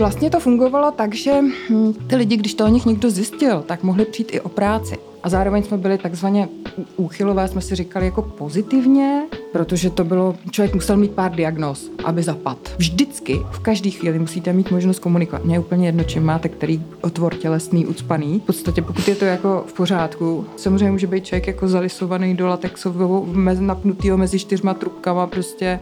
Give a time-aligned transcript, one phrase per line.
[0.00, 1.40] Vlastně to fungovalo tak, že
[1.70, 4.96] hm, ty lidi, když to o nich někdo zjistil, tak mohli přijít i o práci.
[5.22, 6.48] A zároveň jsme byli takzvaně
[6.96, 9.22] úchylové, jsme si říkali jako pozitivně,
[9.52, 12.58] protože to bylo, člověk musel mít pár diagnóz, aby zapad.
[12.76, 15.44] Vždycky, v každé chvíli musíte mít možnost komunikovat.
[15.44, 18.40] Mně je úplně jedno, čím máte, který otvor tělesný, ucpaný.
[18.40, 22.46] V podstatě, pokud je to jako v pořádku, samozřejmě může být člověk jako zalisovaný do
[22.46, 23.26] latexového,
[23.60, 25.80] napnutýho mezi čtyřma trubkama prostě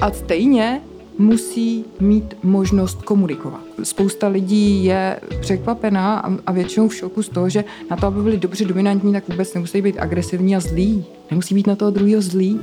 [0.00, 0.80] a stejně
[1.18, 3.60] musí mít možnost komunikovat.
[3.82, 8.36] Spousta lidí je překvapená a většinou v šoku z toho, že na to, aby byli
[8.36, 11.04] dobře dominantní, tak vůbec nemusí být agresivní a zlí.
[11.30, 12.60] Nemusí být na toho druhého zlý.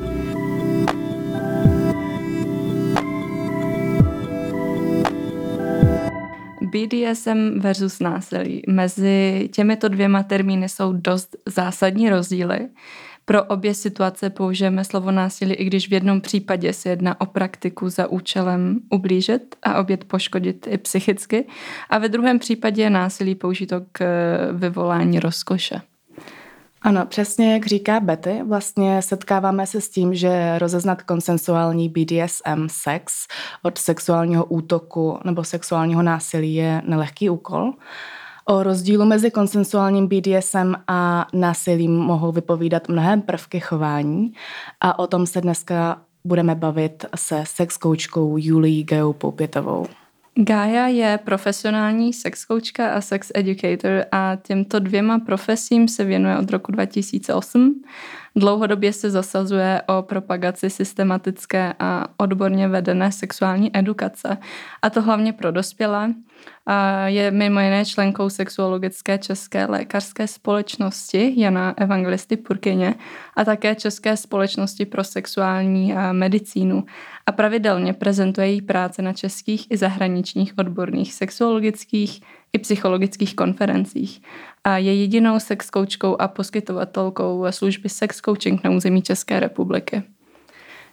[6.62, 8.62] BDSM versus násilí.
[8.68, 12.60] Mezi těmito dvěma termíny jsou dost zásadní rozdíly.
[13.26, 17.90] Pro obě situace použijeme slovo násilí, i když v jednom případě se jedná o praktiku
[17.90, 21.48] za účelem ublížit a obět poškodit i psychicky
[21.90, 24.06] a ve druhém případě je násilí použito k
[24.54, 25.82] vyvolání rozkoše.
[26.82, 33.28] Ano, přesně jak říká Betty, vlastně setkáváme se s tím, že rozeznat konsensuální BDSM sex
[33.62, 37.74] od sexuálního útoku nebo sexuálního násilí je nelehký úkol.
[38.46, 44.34] O rozdílu mezi konsensuálním BDSM a násilím mohou vypovídat mnohé prvky chování
[44.82, 49.86] a o tom se dneska budeme bavit se sex koučkou Julii Geou Poupětovou.
[50.36, 56.52] Gaia je profesionální sex koučka a sex educator a těmto dvěma profesím se věnuje od
[56.52, 57.84] roku 2008.
[58.36, 64.38] Dlouhodobě se zasazuje o propagaci systematické a odborně vedené sexuální edukace,
[64.82, 66.14] a to hlavně pro dospělé.
[67.06, 72.96] Je mimo jiné členkou sexuologické české lékařské společnosti Jana Evangelisty Purkyně
[73.36, 76.84] a také České společnosti pro sexuální medicínu
[77.26, 82.22] a pravidelně prezentuje její práce na českých i zahraničních odborných sexuologických
[82.54, 84.22] i psychologických konferencích
[84.64, 90.04] a je jedinou sex koučkou a poskytovatelkou služby sex coaching na území České republiky.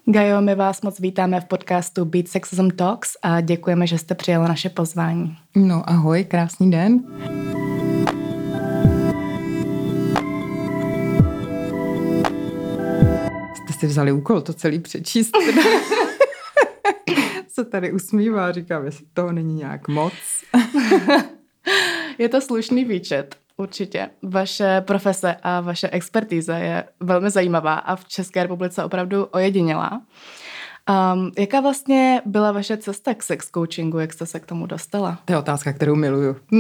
[0.04, 4.48] Gajo, my vás moc vítáme v podcastu Beat Sexism Talks a děkujeme, že jste přijala
[4.48, 5.36] naše pozvání.
[5.56, 7.04] No ahoj, krásný den.
[13.56, 15.36] Jste si vzali úkol to celý přečíst.
[17.48, 20.12] Se tady usmívá, říkám, jestli toho není nějak moc.
[22.18, 23.36] Je to slušný výčet.
[23.60, 24.10] Určitě.
[24.22, 30.02] Vaše profese a vaše expertíza je velmi zajímavá a v České republice opravdu ojedinělá.
[30.90, 35.18] Um, jaká vlastně byla vaše cesta k sex coachingu, jak jste se k tomu dostala?
[35.24, 36.36] To je otázka, kterou miluju.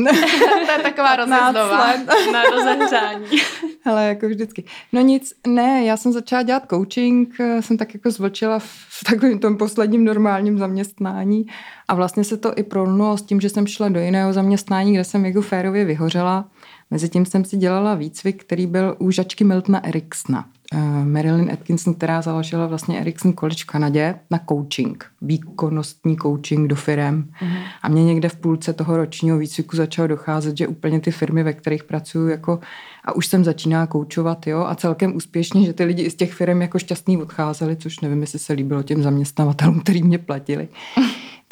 [0.66, 1.96] to je taková rozezdová
[2.32, 3.26] na rozehřání.
[3.84, 4.64] Hele, jako vždycky.
[4.92, 9.56] No nic, ne, já jsem začala dělat coaching, jsem tak jako zvlčila v takovém tom
[9.56, 11.46] posledním normálním zaměstnání
[11.88, 15.04] a vlastně se to i prolnulo s tím, že jsem šla do jiného zaměstnání, kde
[15.04, 16.44] jsem jako férově vyhořela
[16.90, 20.48] Mezitím jsem si dělala výcvik, který byl u žačky Miltona Eriksona.
[20.74, 26.76] Uh, Marilyn Atkinson, která založila vlastně Erikson College v Kanadě na coaching, výkonnostní coaching do
[26.76, 27.28] firem.
[27.42, 27.62] Uh-huh.
[27.82, 31.52] A mě někde v půlce toho ročního výcviku začalo docházet, že úplně ty firmy, ve
[31.52, 32.60] kterých pracuju, jako,
[33.04, 36.62] a už jsem začínala koučovat, jo, a celkem úspěšně, že ty lidi z těch firm
[36.62, 40.68] jako šťastný odcházeli, což nevím, jestli se líbilo těm zaměstnavatelům, který mě platili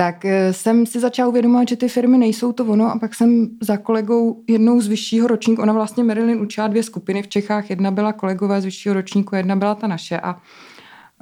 [0.01, 3.49] tak eh, jsem si začala uvědomovat, že ty firmy nejsou to ono a pak jsem
[3.61, 7.91] za kolegou jednou z vyššího ročníku, ona vlastně Marilyn učila dvě skupiny v Čechách, jedna
[7.91, 10.21] byla kolegové z vyššího ročníku, jedna byla ta naše.
[10.21, 10.35] A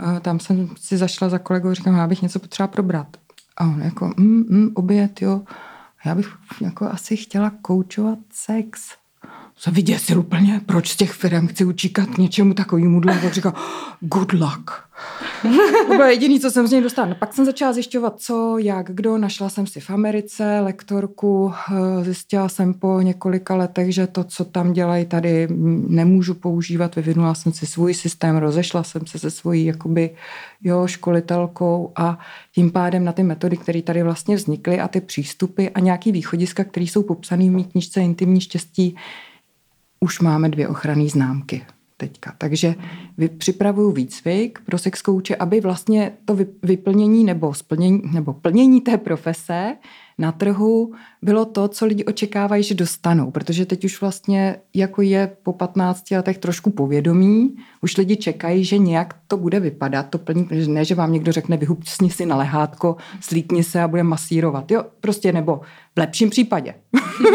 [0.02, 3.16] uh, tam jsem si zašla za kolegou, říkám, já bych něco potřeba probrat.
[3.56, 5.42] A on jako, mm, mm, oběd, jo,
[6.04, 6.28] já bych
[6.60, 8.90] jako asi chtěla koučovat sex
[9.58, 13.30] se vyděsil úplně, proč z těch firm chci učíkat něčemu takovému dlouho.
[13.30, 13.52] Říkal,
[14.00, 14.70] good luck.
[15.88, 17.08] to bylo jediné, co jsem z něj dostala.
[17.08, 19.18] No, pak jsem začala zjišťovat, co, jak, kdo.
[19.18, 21.52] Našla jsem si v Americe lektorku.
[21.72, 25.48] Eh, zjistila jsem po několika letech, že to, co tam dělají tady,
[25.88, 26.96] nemůžu používat.
[26.96, 30.10] Vyvinula jsem si svůj systém, rozešla jsem se se svojí jakoby,
[30.62, 32.18] jo, školitelkou a
[32.54, 36.64] tím pádem na ty metody, které tady vlastně vznikly a ty přístupy a nějaký východiska,
[36.64, 38.96] které jsou popsané v mý knižce Intimní štěstí,
[40.00, 41.66] už máme dvě ochranné známky
[41.96, 42.34] teďka.
[42.38, 42.74] Takže
[43.38, 49.76] připravuju výcvik pro sex kouče, aby vlastně to vyplnění nebo splnění, nebo plnění té profese
[50.18, 50.92] na trhu
[51.22, 56.10] bylo to, co lidi očekávají, že dostanou, protože teď už vlastně jako je po 15
[56.10, 60.94] letech trošku povědomí, už lidi čekají, že nějak to bude vypadat, to plní, ne, že
[60.94, 65.60] vám někdo řekne, vyhubcni si na lehátko, slítni se a bude masírovat, jo, prostě nebo
[65.94, 66.74] v lepším případě.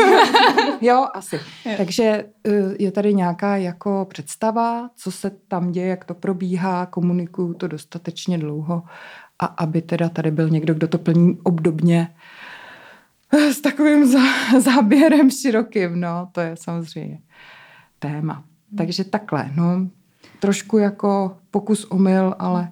[0.82, 1.40] jo, asi.
[1.66, 1.74] Jo.
[1.78, 2.04] Takže
[2.48, 7.68] eh, je tady nějaká jako představa, co se tam děje, jak to probíhá, komunikuju to
[7.68, 8.84] dostatečně dlouho
[9.40, 12.08] a aby teda tady byl někdo, kdo to plní obdobně,
[13.34, 14.18] s takovým
[14.60, 17.20] záběrem širokým, no, to je samozřejmě
[18.00, 18.44] téma.
[18.78, 19.88] Takže takhle, no,
[20.40, 22.70] trošku jako pokus omyl, ale...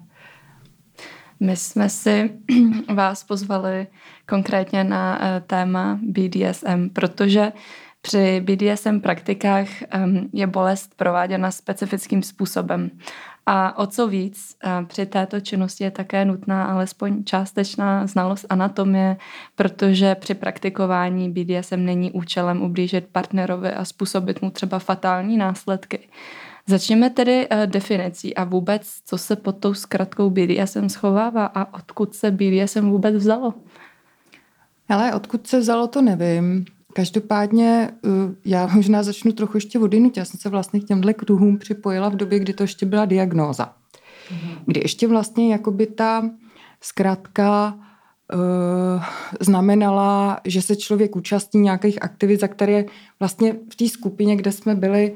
[1.42, 2.30] My jsme si
[2.94, 3.86] vás pozvali
[4.28, 7.52] konkrétně na eh, téma BDSM, protože
[8.02, 9.68] při BDSM praktikách
[10.32, 12.90] je bolest prováděna specifickým způsobem.
[13.46, 14.56] A o co víc,
[14.86, 19.16] při této činnosti je také nutná alespoň částečná znalost anatomie,
[19.54, 26.08] protože při praktikování BDSM není účelem ublížit partnerovi a způsobit mu třeba fatální následky.
[26.66, 32.14] Začněme tedy uh, definicí a vůbec, co se pod tou zkratkou BDSM schovává a odkud
[32.14, 33.54] se BDSM vůbec vzalo?
[34.88, 36.64] Ale odkud se vzalo, to nevím.
[36.92, 38.12] Každopádně uh,
[38.44, 40.16] já možná začnu trochu ještě odinut.
[40.16, 43.64] Já jsem se vlastně k těmhle kruhům připojila v době, kdy to ještě byla diagnóza.
[43.64, 44.58] Mm-hmm.
[44.66, 46.30] Kdy ještě vlastně jakoby ta
[46.80, 49.04] zkrátka uh,
[49.40, 52.84] znamenala, že se člověk účastní nějakých aktivit, za které
[53.20, 55.14] vlastně v té skupině, kde jsme byli,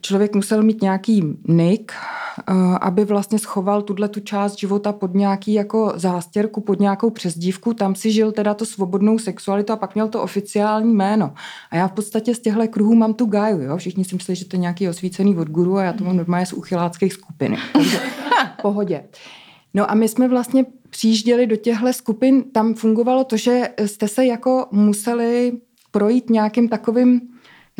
[0.00, 5.52] člověk musel mít nějaký nick, eh, aby vlastně schoval tuhle tu část života pod nějaký
[5.52, 7.74] jako zástěrku, pod nějakou přezdívku.
[7.74, 11.34] Tam si žil teda to svobodnou sexualitu a pak měl to oficiální jméno.
[11.70, 13.60] A já v podstatě z těchto kruhů mám tu gáju.
[13.60, 13.76] Jo?
[13.76, 16.46] Všichni si mysleli, že to je nějaký osvícený od guru a já to mám normálně
[16.46, 17.56] z uchyláckých skupin.
[17.72, 18.00] Takže
[18.62, 19.04] pohodě.
[19.74, 24.26] No a my jsme vlastně přijížděli do těchto skupin, tam fungovalo to, že jste se
[24.26, 25.52] jako museli
[25.90, 27.20] projít nějakým takovým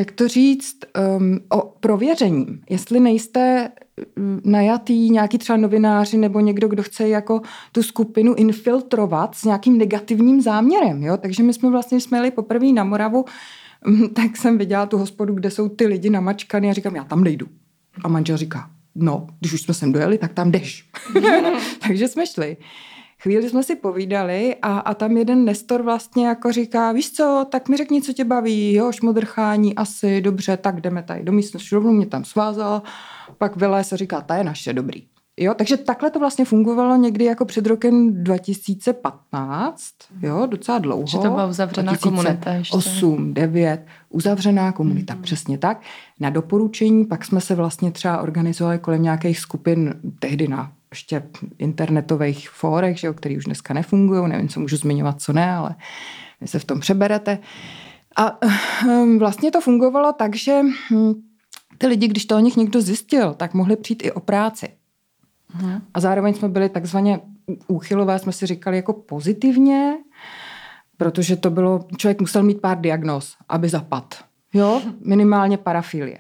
[0.01, 0.77] jak to říct,
[1.19, 2.61] um, o prověřením.
[2.71, 3.71] Jestli nejste
[4.17, 7.41] um, najatý nějaký třeba novináři nebo někdo, kdo chce jako
[7.73, 11.03] tu skupinu infiltrovat s nějakým negativním záměrem.
[11.03, 11.17] Jo?
[11.17, 13.25] Takže my jsme vlastně jsme jeli poprvé na Moravu,
[13.87, 17.25] um, tak jsem viděla tu hospodu, kde jsou ty lidi namačkaný a říkám, já tam
[17.25, 17.47] nejdu.
[18.05, 20.89] A manžel říká, no, když už jsme sem dojeli, tak tam jdeš.
[21.87, 22.57] Takže jsme šli
[23.23, 27.69] chvíli jsme si povídali a, a tam jeden Nestor vlastně jako říká, víš co, tak
[27.69, 31.93] mi řekni, co tě baví, jo, šmodrchání, asi, dobře, tak jdeme tady do místnosti, rovnou
[31.93, 32.83] mě tam svázal,
[33.39, 35.07] pak vylez a říká, ta je naše, dobrý.
[35.37, 39.85] Jo, takže takhle to vlastně fungovalo někdy jako před rokem 2015,
[40.23, 41.07] jo, docela dlouho.
[41.07, 42.77] Že to byla uzavřená 2008, komunita ještě.
[42.77, 45.23] 8, 9, uzavřená komunita, mm.
[45.23, 45.81] přesně tak.
[46.21, 51.23] Na doporučení pak jsme se vlastně třeba organizovali kolem nějakých skupin tehdy na ještě
[51.59, 55.75] internetových fórech, že jo, který už dneska nefungují, nevím, co můžu zmiňovat, co ne, ale
[56.41, 57.39] vy se v tom přeberete.
[58.17, 58.39] A
[58.85, 60.61] hm, vlastně to fungovalo tak, že
[60.91, 61.13] hm,
[61.79, 64.69] ty lidi, když to o nich někdo zjistil, tak mohli přijít i o práci.
[65.55, 65.83] Mhm.
[65.95, 67.21] A zároveň jsme byli takzvaně
[67.69, 69.97] úchylové, jsme si říkali jako pozitivně,
[70.97, 74.25] protože to bylo, člověk musel mít pár diagnóz, aby zapad.
[74.55, 76.19] Jo, minimálně parafilie.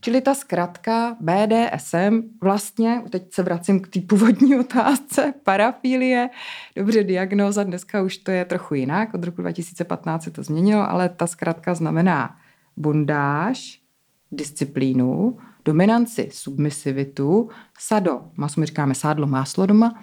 [0.00, 6.30] Čili ta zkratka BDSM vlastně, teď se vracím k té původní otázce, parafilie,
[6.76, 11.08] dobře diagnóza, dneska už to je trochu jinak, od roku 2015 se to změnilo, ale
[11.08, 12.36] ta zkratka znamená
[12.76, 13.80] bundáž,
[14.32, 17.48] disciplínu, dominanci, submisivitu,
[17.78, 20.02] sado, masu my říkáme sádlo, máslo doma,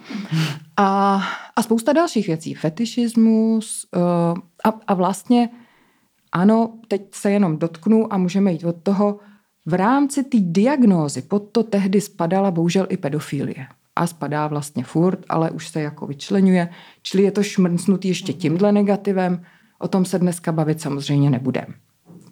[0.76, 1.20] a,
[1.56, 4.02] a spousta dalších věcí, fetišismus uh,
[4.64, 5.50] a, a vlastně
[6.32, 9.18] ano, teď se jenom dotknu a můžeme jít od toho,
[9.68, 13.66] v rámci té diagnózy pod to tehdy spadala bohužel i pedofilie.
[13.96, 16.68] A spadá vlastně furt, ale už se jako vyčlenuje.
[17.02, 19.42] Čili je to šmrncnutý ještě tímhle negativem.
[19.78, 21.74] O tom se dneska bavit samozřejmě nebudeme.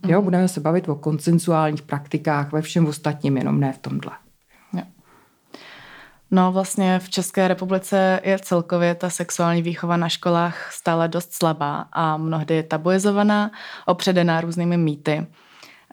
[0.06, 4.12] Jo, budeme se bavit o konsensuálních praktikách ve všem ostatním, jenom ne v tomhle.
[6.30, 11.86] No vlastně v České republice je celkově ta sexuální výchova na školách stále dost slabá
[11.92, 13.50] a mnohdy tabuizovaná,
[13.86, 15.26] opředená různými mýty.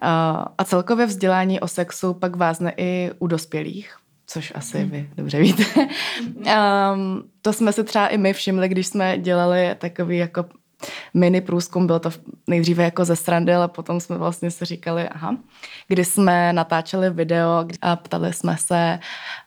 [0.02, 3.96] A celkově vzdělání o sexu pak vázne i u dospělých,
[4.26, 4.90] což asi hmm.
[4.90, 5.62] vy dobře víte.
[6.26, 10.44] um, to jsme se třeba i my všimli, když jsme dělali takový jako
[11.14, 12.10] mini průzkum, bylo to
[12.46, 15.36] nejdříve jako ze srandy, ale potom jsme vlastně si říkali, aha,
[15.88, 18.98] kdy jsme natáčeli video a ptali jsme se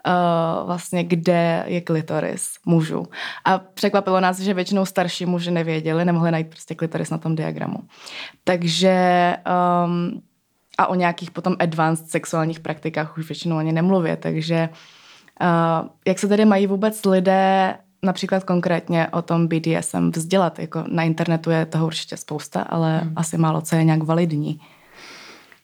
[0.08, 3.06] uh, vlastně, kde je klitoris mužů.
[3.46, 7.80] A překvapilo nás, že většinou starší muži nevěděli, nemohli najít prostě klitoris na tom diagramu.
[8.44, 9.36] Takže
[9.86, 10.22] um,
[10.77, 14.69] a o nějakých potom advanced sexuálních praktikách už většinou ani nemluvě, takže
[15.41, 20.60] uh, jak se tedy mají vůbec lidé například konkrétně o tom BDSM vzdělat?
[20.60, 23.13] Jako na internetu je toho určitě spousta, ale hmm.
[23.15, 24.60] asi málo co je nějak validní.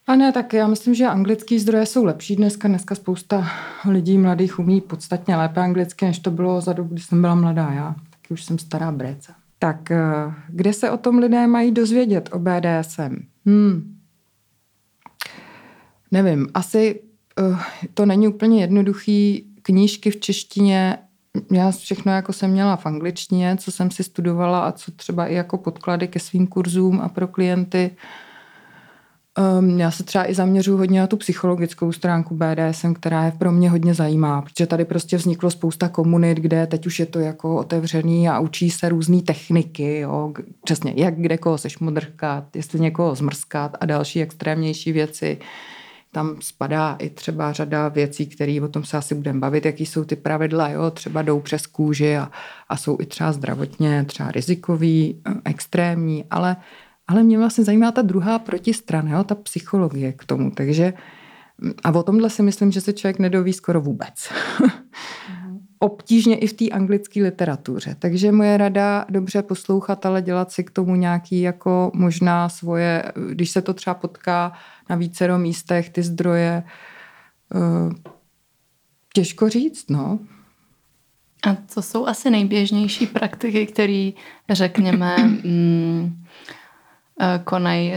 [0.07, 2.67] A ne, tak já myslím, že anglické zdroje jsou lepší dneska.
[2.67, 3.47] Dneska spousta
[3.89, 7.71] lidí mladých umí podstatně lépe anglicky, než to bylo za dobu, kdy jsem byla mladá
[7.71, 7.95] já.
[8.09, 9.33] Taky už jsem stará bréca.
[9.59, 10.01] Tak eh,
[10.47, 13.25] kde se o tom lidé mají dozvědět o BDSM?
[13.45, 13.92] Hmm.
[16.13, 16.99] Nevím, asi
[17.39, 17.59] uh,
[17.93, 19.45] to není úplně jednoduchý.
[19.61, 20.97] Knížky v češtině
[21.51, 25.33] já všechno jako jsem měla v angličtině, co jsem si studovala a co třeba i
[25.33, 27.91] jako podklady ke svým kurzům a pro klienty.
[29.59, 33.51] Um, já se třeba i zaměřuji hodně na tu psychologickou stránku BDSM, která je pro
[33.51, 37.57] mě hodně zajímá, protože tady prostě vzniklo spousta komunit, kde teď už je to jako
[37.57, 43.77] otevřený a učí se různé techniky, jo, přesně jak kde koho sešmodrkat, jestli někoho zmrskat
[43.79, 45.37] a další extrémnější věci.
[46.13, 50.03] Tam spadá i třeba řada věcí, které o tom se asi budeme bavit, jaký jsou
[50.03, 52.31] ty pravidla, jo, třeba jdou přes kůži a,
[52.69, 56.55] a jsou i třeba zdravotně třeba rizikový, eh, extrémní, ale
[57.07, 60.51] ale mě vlastně zajímá ta druhá protistrana, jo, ta psychologie k tomu.
[60.51, 60.93] Takže
[61.83, 64.13] a o tomhle si myslím, že se člověk nedoví skoro vůbec.
[65.83, 67.95] Obtížně i v té anglické literatuře.
[67.99, 73.49] Takže moje rada dobře poslouchat, ale dělat si k tomu nějaký jako možná svoje, když
[73.49, 74.53] se to třeba potká
[74.89, 76.63] na vícero místech, ty zdroje,
[77.55, 78.13] eh,
[79.13, 80.19] těžko říct, no.
[81.47, 84.11] A co jsou asi nejběžnější praktiky, které
[84.49, 86.23] řekněme, mm,
[87.43, 87.93] konají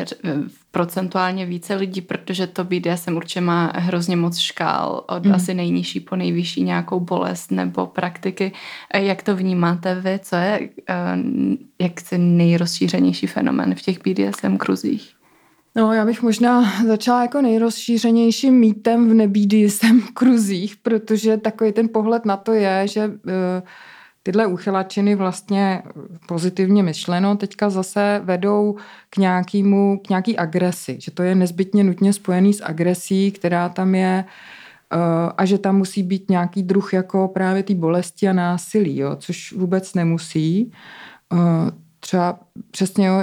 [0.70, 5.32] procentuálně více lidí, protože to BDSM určitě má hrozně moc škál, od mm.
[5.32, 8.52] asi nejnižší po nejvyšší nějakou bolest nebo praktiky.
[8.94, 10.20] Eh, jak to vnímáte vy?
[10.22, 10.94] Co je eh,
[11.80, 15.12] jak se nejrozšířenější fenomen v těch BDSM kruzích?
[15.76, 22.24] No, já bych možná začala jako nejrozšířenějším mýtem v nebídisem kruzích, protože takový ten pohled
[22.24, 23.12] na to je, že uh,
[24.26, 25.82] tyhle uchylačiny vlastně
[26.28, 28.76] pozitivně myšleno teďka zase vedou
[29.10, 33.94] k nějakému, k nějaký agresi, že to je nezbytně nutně spojený s agresí, která tam
[33.94, 38.98] je eh, a že tam musí být nějaký druh jako právě té bolesti a násilí,
[38.98, 40.72] jo, což vůbec nemusí.
[42.00, 43.14] Třeba přesně jo,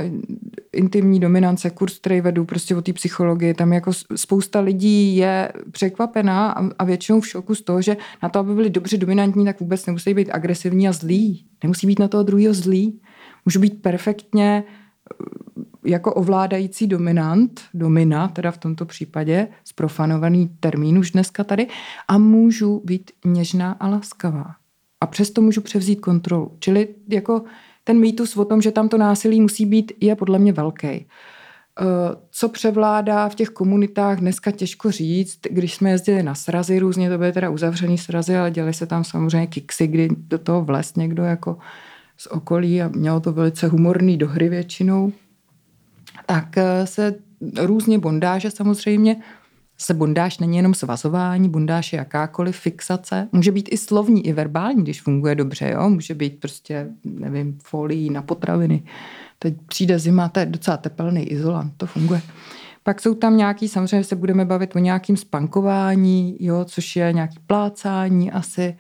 [0.74, 6.51] intimní dominance, kurz, který vedu prostě o té psychologii, tam jako spousta lidí je překvapená
[6.51, 9.60] a, a většinou v šoku z toho, že na to, aby byli dobře dominantní, tak
[9.60, 11.46] vůbec nemusí být agresivní a zlí.
[11.63, 13.01] Nemusí být na toho druhého zlý.
[13.46, 21.12] Můžu být perfektně eh, jako ovládající dominant, domina, teda v tomto případě, zprofanovaný termín už
[21.12, 21.68] dneska tady,
[22.08, 24.56] a můžu být něžná a laskavá.
[25.01, 26.51] A přesto můžu převzít kontrolu.
[26.60, 27.44] Čili jako
[27.84, 31.06] ten mýtus o tom, že tam to násilí musí být, je podle mě velký.
[31.80, 35.40] Eh, co převládá v těch komunitách, dneska těžko říct.
[35.50, 39.04] Když jsme jezdili na srazy, různě to byly teda uzavřený srazy, ale děli se tam
[39.04, 41.58] samozřejmě kiksy, kdy do toho vles někdo jako
[42.18, 45.12] z okolí a mělo to velice humorný dohry většinou.
[46.25, 47.16] Tak eh, se
[47.62, 49.16] různě bondáže samozřejmě
[49.84, 53.28] se bondáž není jenom svazování, bondáž je jakákoliv fixace.
[53.32, 55.70] Může být i slovní, i verbální, když funguje dobře.
[55.70, 55.90] Jo?
[55.90, 58.84] Může být prostě, nevím, folií na potraviny.
[59.40, 62.22] Teď přijde zima, to je docela tepelný izolant, to funguje.
[62.84, 67.40] Pak jsou tam nějaký, samozřejmě se budeme bavit o nějakým spankování, jo, což je nějaký
[67.48, 68.75] plácání asi.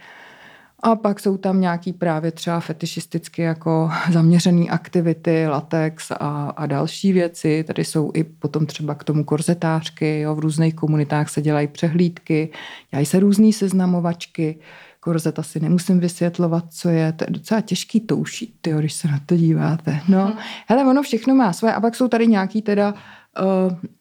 [0.85, 7.13] A pak jsou tam nějaký právě třeba fetišisticky jako zaměřený aktivity, latex a, a další
[7.13, 7.63] věci.
[7.63, 12.49] Tady jsou i potom třeba k tomu korzetářky, jo, v různých komunitách se dělají přehlídky,
[12.91, 14.59] dělají se různé seznamovačky.
[14.99, 17.11] Korzet asi nemusím vysvětlovat, co je.
[17.13, 19.99] To je docela těžký to ušít, tyjo, když se na to díváte.
[20.07, 20.37] No, hmm.
[20.67, 21.73] hele, ono všechno má svoje.
[21.73, 22.99] A pak jsou tady nějaký teda uh,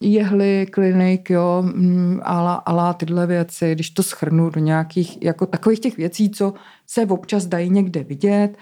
[0.00, 5.80] jehly, klinik, jo, mm, ala, ala tyhle věci, když to schrnu do nějakých jako takových
[5.80, 6.54] těch věcí, co
[6.86, 8.56] se občas dají někde vidět.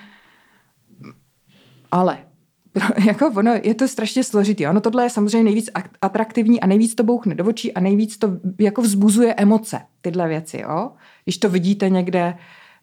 [1.91, 2.19] Ale
[3.07, 4.67] jako ono, je to strašně složitý.
[4.67, 5.71] Ono tohle je samozřejmě nejvíc
[6.03, 8.29] atraktivní a nejvíc to bouchne do očí a nejvíc to
[8.61, 10.93] jako vzbuzuje emoce, tyhle věci, jo.
[11.25, 12.35] Když to vidíte někde,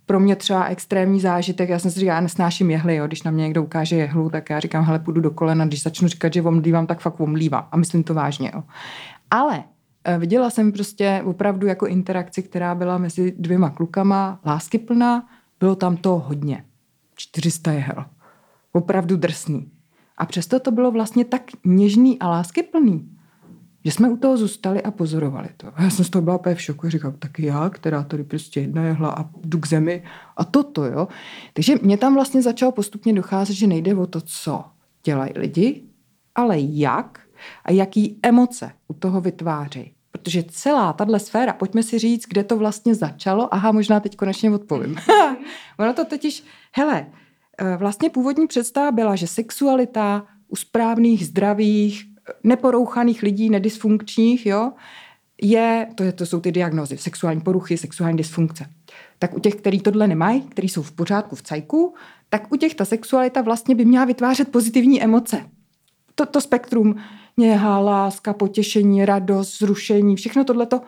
[0.08, 3.08] pro mě třeba extrémní zážitek, já jsem si říkala, já nesnáším jehly, jo.
[3.08, 6.08] když na mě někdo ukáže jehlu, tak já říkám, hele, půjdu do kolena, když začnu
[6.08, 8.52] říkat, že omlívám, tak fakt omlívám a myslím to vážně.
[8.56, 8.64] Jo.
[9.32, 9.64] Ale
[10.04, 15.28] eh, viděla jsem prostě opravdu jako interakci, která byla mezi dvěma klukama, láskyplná,
[15.60, 16.64] bylo tam to hodně.
[17.16, 18.06] 400 jehel.
[18.72, 19.72] Opravdu drsný.
[20.18, 23.17] A přesto to bylo vlastně tak něžný a láskyplný,
[23.86, 25.68] že jsme u toho zůstali a pozorovali to.
[25.76, 28.60] A já jsem z toho byla úplně v šoku říkám, tak já, která tady prostě
[28.60, 30.04] jedna jehla a jdu k zemi
[30.38, 31.08] a toto, jo.
[31.54, 34.64] Takže mě tam vlastně začalo postupně docházet, že nejde o to, co
[35.04, 35.84] dělají lidi,
[36.36, 37.20] ale jak
[37.66, 39.92] a jaký emoce u toho vytvářejí.
[40.12, 43.54] Protože celá tahle sféra, pojďme si říct, kde to vlastně začalo.
[43.54, 44.96] Aha, možná teď konečně odpovím.
[45.80, 47.06] ono to totiž, hele,
[47.58, 52.06] eh, vlastně původní představa byla, že sexualita u správných, zdravých,
[52.44, 54.72] neporouchaných lidí, nedysfunkčních, jo,
[55.42, 58.66] je, to, je, to jsou ty diagnózy, sexuální poruchy, sexuální dysfunkce.
[59.20, 61.94] Tak u těch, kteří tohle nemají, kteří jsou v pořádku v cajku,
[62.30, 65.50] tak u těch ta sexualita vlastně by měla vytvářet pozitivní emoce.
[66.16, 66.96] To, to spektrum
[67.38, 70.82] něha, láska, potěšení, radost, zrušení, všechno tohleto.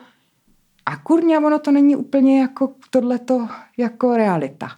[0.86, 4.68] A kurně, ono to není úplně jako tohleto jako realita.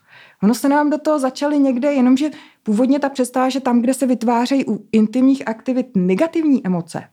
[0.42, 2.30] Ono se nám do toho začaly někde, jenomže
[2.62, 7.04] původně ta představa, že tam, kde se vytvářejí u intimních aktivit negativní emoce,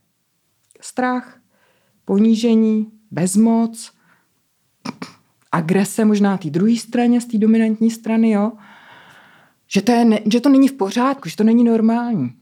[0.82, 1.40] strach,
[2.06, 3.92] ponížení, bezmoc,
[5.52, 8.52] agrese možná té druhé straně, z té dominantní strany, jo,
[9.68, 12.39] že to, je že to není v pořádku, že to není normální.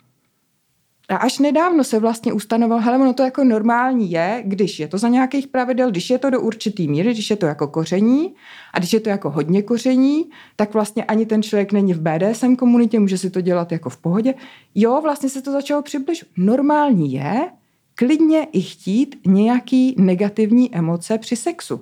[1.09, 4.97] A až nedávno se vlastně ustanoval, hele, ono to jako normální je, když je to
[4.97, 8.35] za nějakých pravidel, když je to do určitý míry, když je to jako koření
[8.73, 12.55] a když je to jako hodně koření, tak vlastně ani ten člověk není v BDSM
[12.55, 14.33] komunitě, může si to dělat jako v pohodě.
[14.75, 16.31] Jo, vlastně se to začalo přibližovat.
[16.37, 17.49] Normální je
[17.95, 21.81] klidně i chtít nějaký negativní emoce při sexu.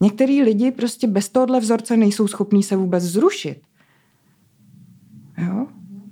[0.00, 3.60] Některý lidi prostě bez tohohle vzorce nejsou schopní se vůbec zrušit.
[5.38, 5.66] Jo?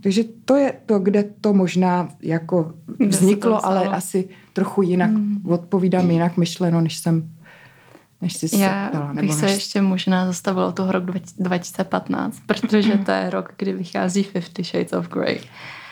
[0.05, 2.75] Takže to je to, kde to možná jako
[3.09, 5.43] vzniklo, ale asi trochu jinak, mm.
[5.49, 7.31] odpovídám jinak myšleno, než jsem
[8.21, 9.41] než jsi se Já ptala, nebo bych než...
[9.41, 11.05] se ještě možná zastavila toho rok
[11.39, 15.41] 2015, protože to je rok, kdy vychází Fifty Shades of Grey.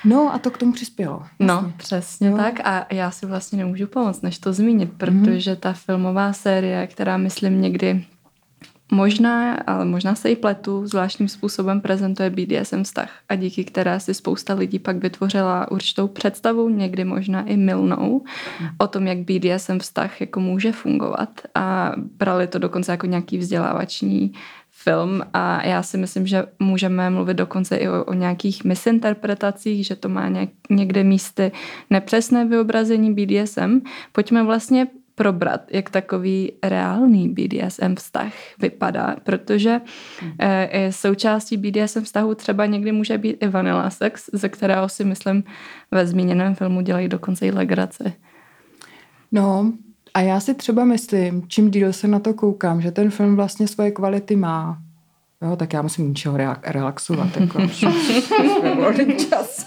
[0.05, 1.23] No a to k tomu přispělo.
[1.39, 1.67] No, jasně.
[1.69, 2.37] No, přesně no.
[2.37, 7.17] tak a já si vlastně nemůžu pomoct, než to zmínit, protože ta filmová série, která
[7.17, 8.05] myslím někdy
[8.93, 14.15] Možná, ale možná se i pletu, zvláštním způsobem prezentuje BDSM vztah a díky které si
[14.15, 18.25] spousta lidí pak vytvořila určitou představu, někdy možná i milnou,
[18.79, 24.33] o tom, jak BDSM vztah jako může fungovat a brali to dokonce jako nějaký vzdělávační
[24.71, 29.97] film a já si myslím, že můžeme mluvit dokonce i o, o nějakých misinterpretacích, že
[29.97, 31.53] to má něk, někde místy
[31.91, 33.81] nepřesné vyobrazení BDSM.
[34.13, 34.87] Pojďme vlastně
[35.23, 39.81] probrat, jak takový reálný BDSM vztah vypadá, protože
[40.21, 40.33] hmm.
[40.91, 45.45] součástí BDSM vztahu třeba někdy může být i vanilla sex, ze kterého si myslím
[45.91, 48.13] ve zmíněném filmu dělají dokonce i legraci.
[49.33, 49.73] No,
[50.15, 53.69] a já si třeba myslím, čím díl se na to koukám, že ten film vlastně
[53.69, 54.79] svoje kvality má.
[55.43, 57.37] Jo, tak já musím něčeho relaxovat.
[57.37, 57.69] Jako,
[59.29, 59.67] čas.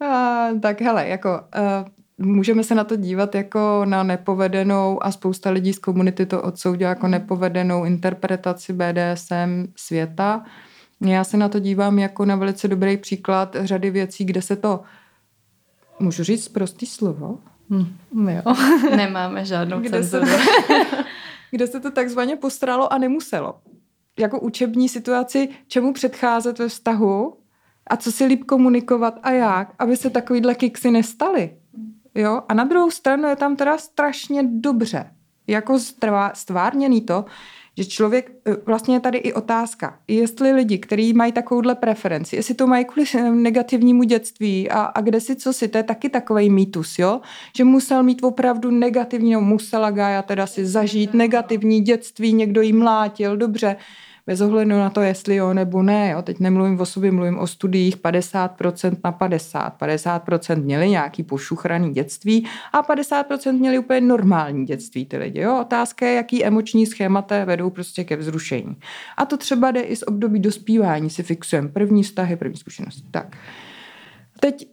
[0.00, 5.50] a, tak hele, jako uh, můžeme se na to dívat jako na nepovedenou a spousta
[5.50, 10.44] lidí z komunity to odsoudí jako nepovedenou interpretaci BDSM světa.
[11.00, 14.80] Já se na to dívám jako na velice dobrý příklad řady věcí, kde se to,
[16.00, 17.38] můžu říct prostý slovo?
[17.70, 18.28] Hmm.
[18.28, 18.42] Jo.
[18.96, 20.26] Nemáme žádnou kde cenzuru.
[20.26, 20.38] Se,
[21.50, 23.60] kde se to takzvaně postralo a nemuselo.
[24.18, 27.36] Jako učební situaci, čemu předcházet ve vztahu
[27.86, 31.57] a co si líp komunikovat a jak, aby se takovýhle kiksy nestaly.
[32.18, 32.42] Jo?
[32.48, 35.10] A na druhou stranu je tam teda strašně dobře
[35.48, 35.78] jako
[36.34, 37.24] stvárněný to,
[37.76, 42.54] že člověk, e, vlastně je tady i otázka, jestli lidi, kteří mají takovouhle preferenci, jestli
[42.54, 46.50] to mají kvůli negativnímu dětství a, a kde si co si, to je taky takový
[46.50, 47.20] mýtus, jo?
[47.56, 52.72] že musel mít opravdu negativní, no musela Gája teda si zažít negativní dětství, někdo jí
[52.72, 53.76] mlátil, dobře,
[54.28, 56.10] bez ohledu na to, jestli jo nebo ne.
[56.10, 56.22] Jo.
[56.22, 59.80] Teď nemluvím o sobě, mluvím o studiích 50% na 50.
[59.80, 65.40] 50% měli nějaký pošuchraný dětství a 50% měli úplně normální dětství ty lidi.
[65.40, 65.58] Jo.
[65.60, 68.76] Otázka je, jaký emoční schémata vedou prostě ke vzrušení.
[69.16, 73.02] A to třeba jde i z období dospívání, si fixujeme první vztahy, první zkušenosti.
[73.10, 73.36] Tak.
[74.40, 74.68] Teď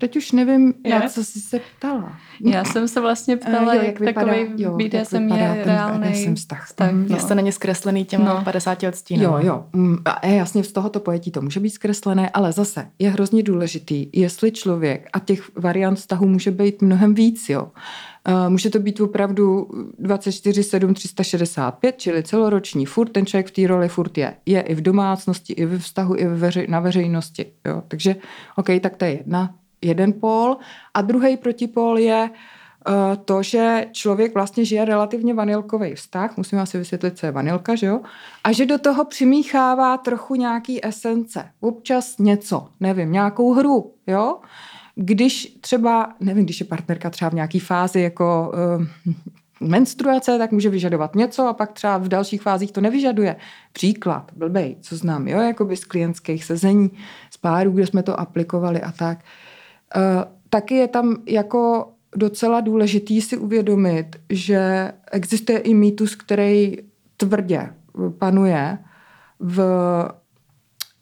[0.00, 0.98] Teď už nevím, je?
[0.98, 2.16] na co jsi se ptala.
[2.44, 6.10] Já jsem se vlastně ptala, jo, jak, jak vypadá, takový jo, BDSM jak je reálný
[6.10, 6.66] BDSM vztah.
[6.66, 7.16] vztah mm, no.
[7.16, 8.44] Jestli není zkreslený těma no.
[8.44, 9.22] 50 odstínů.
[9.22, 9.64] Jo, jo.
[9.72, 14.06] Mm, a jasně z tohoto pojetí to může být zkreslené, ale zase je hrozně důležitý,
[14.12, 17.68] jestli člověk, a těch variant vztahu může být mnohem víc, jo.
[18.48, 23.88] Může to být opravdu 24, 7, 365, čili celoroční furt, ten člověk v té roli
[23.88, 24.34] furt je.
[24.46, 27.46] Je i v domácnosti, i ve vztahu, i veři, na veřejnosti.
[27.66, 27.82] Jo.
[27.88, 28.16] Takže,
[28.56, 30.56] OK, tak to je jedna jeden pól
[30.94, 36.78] a druhý protipól je uh, to, že člověk vlastně žije relativně vanilkový vztah, musíme asi
[36.78, 38.00] vysvětlit, co je vanilka, že jo?
[38.44, 44.38] A že do toho přimíchává trochu nějaký esence, občas něco, nevím, nějakou hru, jo?
[44.94, 48.84] Když třeba, nevím, když je partnerka třeba v nějaké fázi jako uh,
[49.68, 53.36] menstruace, tak může vyžadovat něco a pak třeba v dalších fázích to nevyžaduje.
[53.72, 56.90] Příklad, blbej, co znám, jo, jako by z klientských sezení,
[57.30, 59.18] z párů, kde jsme to aplikovali a tak.
[59.18, 59.49] Uh, Eh,
[60.50, 66.76] taky je tam jako docela důležitý si uvědomit, že existuje i mýtus, který
[67.16, 67.74] tvrdě
[68.18, 68.78] panuje
[69.40, 69.60] v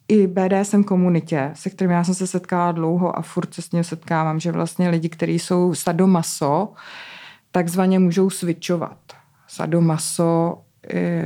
[0.07, 3.83] i BDSM komunitě, se kterým já jsem se setkala dlouho a furt se s ním
[3.83, 6.73] setkávám, že vlastně lidi, kteří jsou sadomaso,
[7.51, 8.97] takzvaně můžou switchovat.
[9.47, 10.61] Sadomaso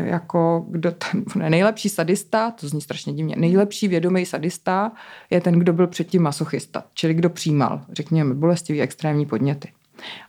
[0.05, 4.91] jako kdo ten nejlepší sadista, to zní strašně divně, nejlepší vědomý sadista
[5.29, 9.71] je ten, kdo byl předtím masochista, čili kdo přijímal, řekněme, bolestivý extrémní podněty.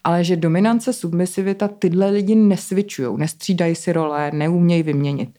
[0.04, 5.38] Ale že dominance, submisivita, tyhle lidi nesvičují, nestřídají si role, neumějí vyměnit.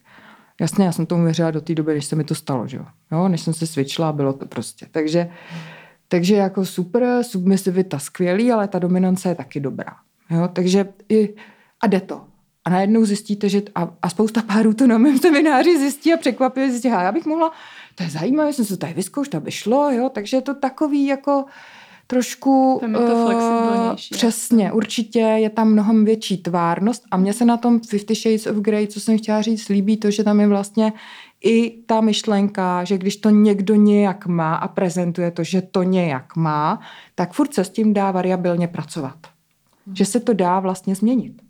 [0.60, 2.78] Jasně, já jsem tomu věřila do té doby, než se mi to stalo, že
[3.12, 3.28] jo?
[3.28, 4.86] Než jsem se svičila, bylo to prostě.
[4.90, 5.30] Takže,
[6.08, 9.96] takže jako super, submisivita skvělý, ale ta dominance je taky dobrá.
[10.30, 10.48] Jo?
[10.52, 11.34] Takže i,
[11.80, 12.24] a jde to.
[12.66, 16.70] A najednou zjistíte, že a, a spousta párů to na mém semináři zjistí a překvapivě
[16.70, 17.52] zjistí, já bych mohla,
[17.94, 21.44] to je zajímavé, jsem se tady vyzkoušela, by šlo, jo, takže je to takový jako
[22.06, 22.78] trošku...
[22.80, 24.14] Tam je to flexibilnější.
[24.14, 28.46] Uh, přesně, určitě je tam mnohem větší tvárnost a mně se na tom Fifty Shades
[28.46, 30.92] of Grey, co jsem chtěla říct, líbí to, že tam je vlastně
[31.44, 36.36] i ta myšlenka, že když to někdo nějak má a prezentuje to, že to nějak
[36.36, 36.80] má,
[37.14, 39.16] tak furt se s tím dá variabilně pracovat.
[39.94, 41.45] Že se to dá vlastně změnit.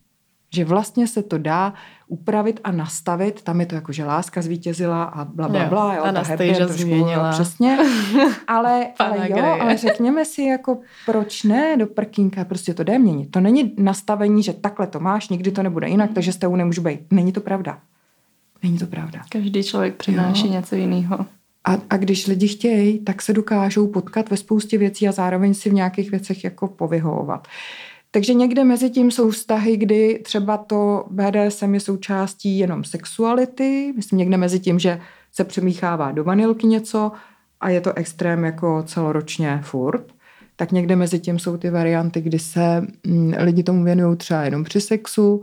[0.50, 1.74] Že vlastně se to dá
[2.08, 3.42] upravit a nastavit.
[3.42, 5.94] Tam je to jako, že láska zvítězila a bla, bla, bla.
[5.94, 7.30] Jo, a ta happy že změnila.
[7.30, 7.78] Přesně.
[8.46, 13.30] Ale, ale jo, ale řekněme si, jako proč ne do prkínka, prostě to jde měnit.
[13.30, 16.82] To není nastavení, že takhle to máš, nikdy to nebude jinak, takže s tebou nemůžu
[16.82, 17.00] být.
[17.10, 17.78] Není to pravda.
[18.62, 19.20] Není to pravda.
[19.28, 20.52] Každý člověk přináší jo.
[20.52, 21.26] něco jiného.
[21.64, 25.70] A, a když lidi chtějí, tak se dokážou potkat ve spoustě věcí a zároveň si
[25.70, 27.48] v nějakých věcech jako povyhovovat.
[28.16, 34.18] Takže někde mezi tím jsou vztahy, kdy třeba to BDSM je součástí jenom sexuality, myslím
[34.18, 35.00] někde mezi tím, že
[35.32, 37.12] se přemíchává do vanilky něco
[37.60, 40.12] a je to extrém jako celoročně furt.
[40.56, 44.64] Tak někde mezi tím jsou ty varianty, kdy se mm, lidi tomu věnují třeba jenom
[44.64, 45.42] při sexu,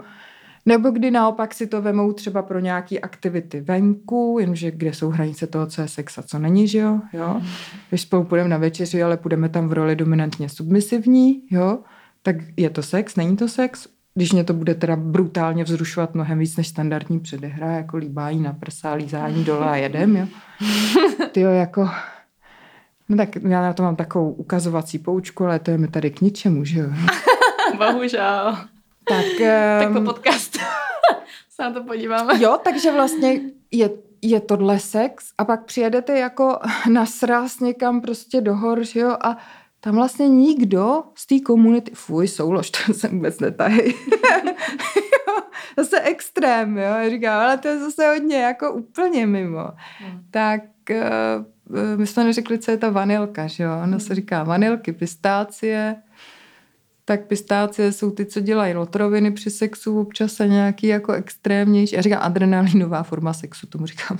[0.66, 5.48] nebo kdy naopak si to vemou třeba pro nějaké aktivity venku, jenže kde jsou hranice
[5.48, 7.00] toho, co je sex a co není, že jo?
[7.14, 7.42] jo?
[7.90, 11.80] Když spolu půjdeme na večeři, ale půjdeme tam v roli dominantně submisivní, jo?
[12.24, 13.88] Tak je to sex, není to sex?
[14.16, 18.54] Když mě to bude teda brutálně vzrušovat mnohem víc než standardní předehra, jako líbání na
[18.54, 20.28] prsa, lízání dole a jedem, jo.
[21.32, 21.90] Ty jo, jako...
[23.10, 26.22] No tak já na to mám takovou ukazovací poučku, ale to je mi tady k
[26.22, 26.90] ničemu, že jo.
[27.78, 28.58] Bohužel.
[29.08, 30.60] Tak, um, tak po podcastu
[31.50, 32.44] se na to podíváme.
[32.44, 33.40] Jo, takže vlastně
[33.72, 33.90] je,
[34.22, 36.60] je tohle sex a pak přijedete jako
[36.92, 39.38] na sraz někam prostě do hor, že jo, a
[39.84, 43.94] tam vlastně nikdo z té komunity, fuj, soulož, to se vůbec netahy.
[45.78, 46.84] zase extrém, jo.
[46.84, 49.70] Já říkám, ale to je zase hodně jako úplně mimo.
[50.00, 50.24] Hmm.
[50.32, 53.72] Tak uh, my jsme neřekli, co je ta vanilka, že jo.
[53.84, 54.16] Ono se hmm.
[54.16, 55.96] říká vanilky, pistácie,
[57.06, 61.96] tak pistácie jsou ty, co dělají lotroviny při sexu, občas a nějaký jako extrémnější.
[61.96, 64.18] Já říkám adrenalinová forma sexu, tomu říkám.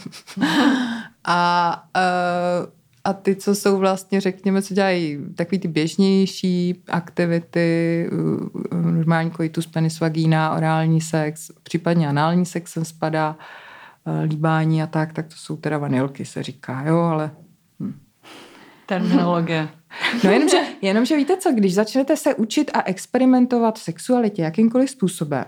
[1.24, 8.10] a uh, a ty, co jsou vlastně, řekněme, co dělají takový ty běžnější aktivity,
[8.72, 13.38] normální koitus, penis, vagína, orální sex, případně anální sex sem spadá,
[14.06, 17.32] e, líbání a tak, tak to jsou teda vanilky, se říká, jo, ale...
[17.80, 18.00] Hm.
[18.86, 19.70] Terminologie.
[20.24, 25.46] No jenomže, jenomže víte co, když začnete se učit a experimentovat v sexualitě jakýmkoliv způsobem,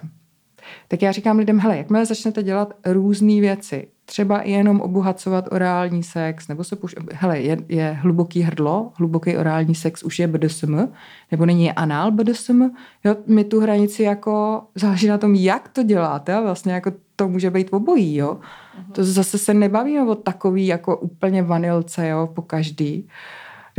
[0.88, 6.04] tak já říkám lidem, hele, jakmile začnete dělat různé věci, třeba i jenom obohacovat orální
[6.04, 6.96] sex, nebo se puš...
[7.14, 10.80] hele, je, je hluboký hrdlo, hluboký orální sex už je BDSM,
[11.32, 12.62] nebo není anál BDSM,
[13.04, 17.28] jo, my tu hranici jako záleží na tom, jak to děláte a vlastně jako to
[17.28, 18.34] může být obojí, jo.
[18.34, 18.92] Uh-huh.
[18.92, 23.08] To zase se nebavíme o takový jako úplně vanilce, jo, po každý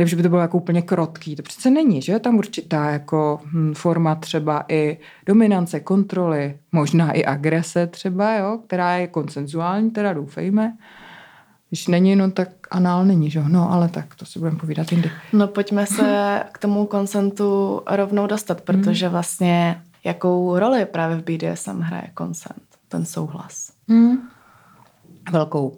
[0.05, 1.35] že by to bylo jako úplně krotký.
[1.35, 7.11] To přece není, že je tam určitá jako hm, forma třeba i dominance, kontroly, možná
[7.11, 10.77] i agrese třeba, jo, která je konsenzuální, teda doufejme.
[11.69, 15.11] Když není, no tak anál není, že No, ale tak to si budeme povídat jindy.
[15.33, 21.79] No pojďme se k tomu konsentu rovnou dostat, protože vlastně jakou roli právě v BDSM
[21.79, 23.71] hraje konsent, ten souhlas?
[23.87, 24.17] Hmm.
[25.31, 25.77] Velkou.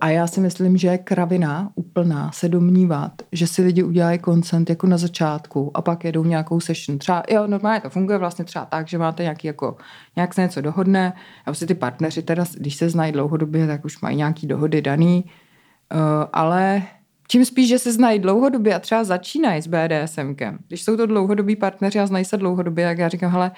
[0.00, 4.70] A já si myslím, že je kravina úplná se domnívat, že si lidi udělají koncent
[4.70, 6.98] jako na začátku a pak jedou nějakou session.
[6.98, 9.76] Třeba, jo, normálně to funguje vlastně třeba tak, že máte nějaký jako,
[10.16, 11.12] nějak se něco dohodne
[11.46, 15.24] a vlastně ty partneři teda, když se znají dlouhodobě, tak už mají nějaký dohody daný,
[15.94, 16.00] uh,
[16.32, 16.82] ale
[17.28, 20.58] čím spíš, že se znají dlouhodobě a třeba začínají s BDSMkem.
[20.68, 23.50] Když jsou to dlouhodobí partneři a znají se dlouhodobě, jak já říkám, hele,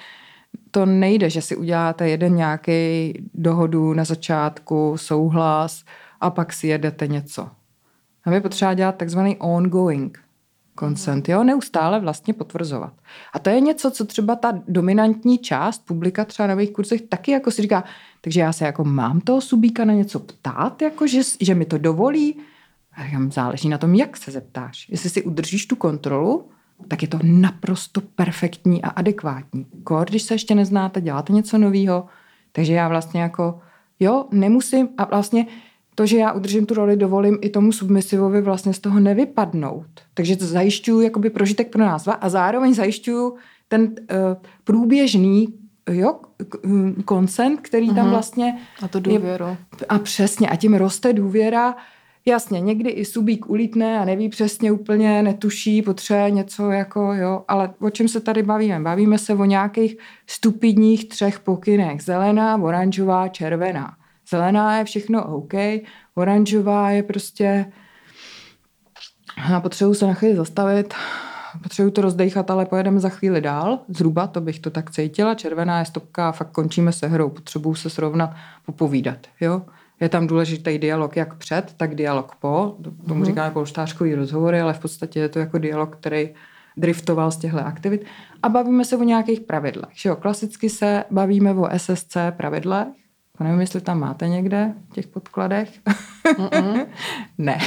[0.71, 5.83] to nejde, že si uděláte jeden nějaký dohodu na začátku, souhlas
[6.21, 7.49] a pak si jedete něco.
[8.23, 10.19] A je potřeba dělat takzvaný ongoing
[10.79, 12.93] consent, jo, neustále vlastně potvrzovat.
[13.33, 17.31] A to je něco, co třeba ta dominantní část publika třeba na mých kurzech taky
[17.31, 17.83] jako si říká,
[18.21, 21.77] takže já se jako mám toho subíka na něco ptát, jako že, že mi to
[21.77, 22.39] dovolí.
[22.93, 24.89] A říkám, záleží na tom, jak se zeptáš.
[24.89, 26.49] Jestli si udržíš tu kontrolu,
[26.87, 29.65] tak je to naprosto perfektní a adekvátní.
[29.83, 32.05] Kor, když se ještě neznáte, děláte něco nového,
[32.51, 33.59] takže já vlastně jako,
[33.99, 35.45] jo, nemusím a vlastně
[35.95, 39.87] to, že já udržím tu roli, dovolím i tomu submisivovi vlastně z toho nevypadnout.
[40.13, 43.35] Takže to zajišťuju jakoby prožitek pro nás dva a zároveň zajišťuju
[43.67, 43.87] ten uh,
[44.63, 45.47] průběžný
[45.91, 46.19] jo,
[47.05, 48.57] koncent, který tam vlastně...
[48.81, 49.45] A to důvěru.
[49.45, 51.75] Je, a přesně, a tím roste důvěra.
[52.27, 57.73] Jasně, někdy i subík ulítne a neví přesně úplně, netuší, potřebuje něco jako, jo, ale
[57.79, 58.79] o čem se tady bavíme?
[58.79, 62.01] Bavíme se o nějakých stupidních třech pokynech.
[62.01, 63.97] Zelená, oranžová, červená.
[64.29, 65.53] Zelená je všechno OK,
[66.15, 67.71] oranžová je prostě...
[69.49, 70.93] Já potřebuji se na chvíli zastavit,
[71.63, 73.79] potřebuji to rozdejchat, ale pojedeme za chvíli dál.
[73.87, 75.35] Zhruba to bych to tak cítila.
[75.35, 77.29] Červená je stopka a fakt končíme se hrou.
[77.29, 78.35] Potřebuji se srovnat,
[78.65, 79.17] popovídat.
[79.41, 79.61] Jo?
[79.99, 82.77] Je tam důležitý dialog jak před, tak dialog po.
[83.07, 83.25] Tomu mm.
[83.25, 86.29] říkáme polštářkový rozhovory, ale v podstatě je to jako dialog, který
[86.77, 88.05] driftoval z těchto aktivit.
[88.43, 89.89] A bavíme se o nějakých pravidlech.
[89.93, 90.15] Že jo?
[90.15, 92.87] Klasicky se bavíme o SSC pravidlech.
[93.39, 95.79] Nevím, jestli tam máte někde v těch podkladech.
[97.37, 97.57] ne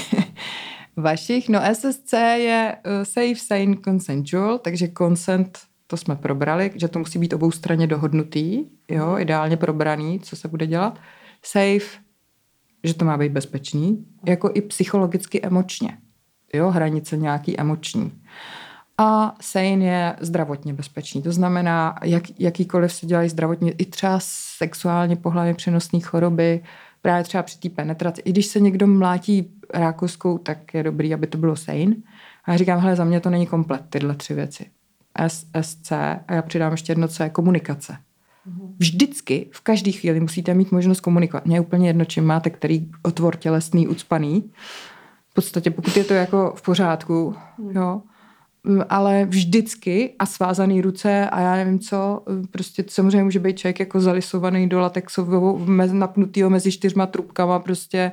[0.98, 1.48] vašich.
[1.48, 7.18] No SSC je uh, Safe, Sane, Consensual, takže consent to jsme probrali, že to musí
[7.18, 10.98] být obou straně dohodnutý, jo, ideálně probraný, co se bude dělat.
[11.42, 11.98] Safe,
[12.84, 15.98] že to má být bezpečný, jako i psychologicky emočně.
[16.54, 18.12] Jo, hranice nějaký emoční.
[18.98, 21.22] A sane je zdravotně bezpečný.
[21.22, 24.18] To znamená, jak, jakýkoliv se dělají zdravotně, i třeba
[24.58, 26.62] sexuálně pohlavně přenosné choroby,
[27.02, 28.22] právě třeba při té penetraci.
[28.24, 31.96] I když se někdo mlátí rákoskou, tak je dobrý, aby to bylo sane.
[32.44, 34.66] A já říkám, hele, za mě to není komplet, tyhle tři věci.
[35.18, 37.96] S, SC a já přidám ještě jedno, co je komunikace.
[38.78, 41.46] Vždycky, v každé chvíli musíte mít možnost komunikovat.
[41.46, 44.50] Mně je úplně jedno, čím máte který otvor tělesný, ucpaný.
[45.30, 47.76] V podstatě, pokud je to jako v pořádku, mhm.
[47.76, 48.02] jo,
[48.88, 54.00] ale vždycky a svázaný ruce a já nevím co, prostě samozřejmě může být člověk jako
[54.00, 55.60] zalisovaný do latexového,
[55.92, 58.12] napnutýho mezi čtyřma trubkama prostě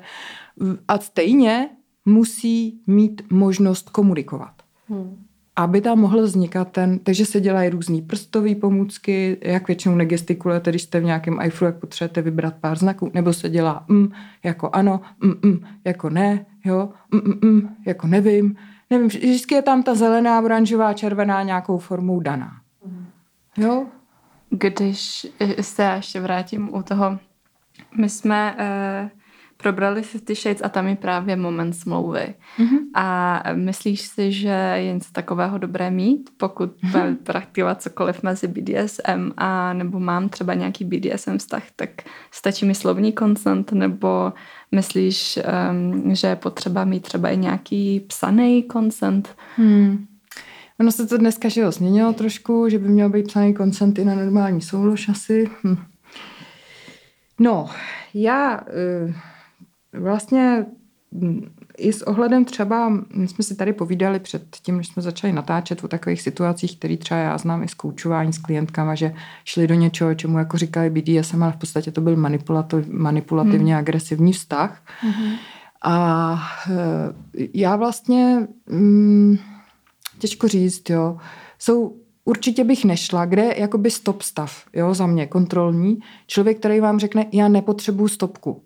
[0.88, 1.70] a stejně
[2.06, 4.54] musí mít možnost komunikovat.
[4.90, 5.26] Hmm.
[5.56, 10.82] Aby tam mohl vznikat ten, takže se dělají různé prstové pomůcky, jak většinou negestikulujete, když
[10.82, 14.12] jste v nějakém iPhoneu, jak potřebujete vybrat pár znaků, nebo se dělá mm,
[14.44, 18.56] jako ano, mm, mm, jako ne, jo, mm, mm, mm, jako nevím,
[18.90, 22.52] nevím, vždycky je tam ta zelená, oranžová, červená nějakou formou daná.
[22.86, 23.06] Mhm.
[23.58, 23.86] Jo?
[24.50, 25.28] Když
[25.62, 27.20] se ještě vrátím u toho,
[27.98, 29.10] my jsme uh,
[29.58, 32.34] probrali Fifty Shades a tam je právě moment smlouvy.
[32.60, 32.80] Mm-hmm.
[32.94, 37.18] A myslíš si, že je něco takového dobré mít, pokud mm-hmm.
[37.24, 41.90] praktikovat cokoliv mezi BDSM a nebo mám třeba nějaký BDSM vztah, tak
[42.32, 44.34] stačí mi slovní koncent, nebo
[44.72, 45.40] myslíš,
[45.72, 49.36] um, že je potřeba mít třeba i nějaký psaný koncent?
[49.56, 50.06] Hmm.
[50.80, 54.06] Ono se to dneska že jo, změnilo trošku, že by měl být psaný koncent i
[54.06, 55.50] na normální soulož asi.
[55.64, 55.78] Hm.
[57.40, 57.70] No,
[58.14, 58.62] já...
[60.00, 60.66] Vlastně
[61.12, 65.34] mm, i s ohledem třeba, my jsme si tady povídali před tím, než jsme začali
[65.34, 69.14] natáčet o takových situacích, které třeba já znám i z koučování s klientkama, že
[69.46, 73.80] šli do něčeho, čemu jako říkali BDSM, ale v podstatě to byl manipulativ, manipulativně hmm.
[73.80, 74.82] agresivní vztah.
[75.00, 75.34] Hmm.
[75.84, 76.78] A e,
[77.54, 79.38] já vlastně, mm,
[80.20, 81.18] těžko říct, jo,
[81.60, 86.00] jsou určitě bych nešla, kde je jakoby stop stav, jo, za mě, kontrolní.
[86.28, 88.62] Člověk, který vám řekne, já nepotřebuju stopku.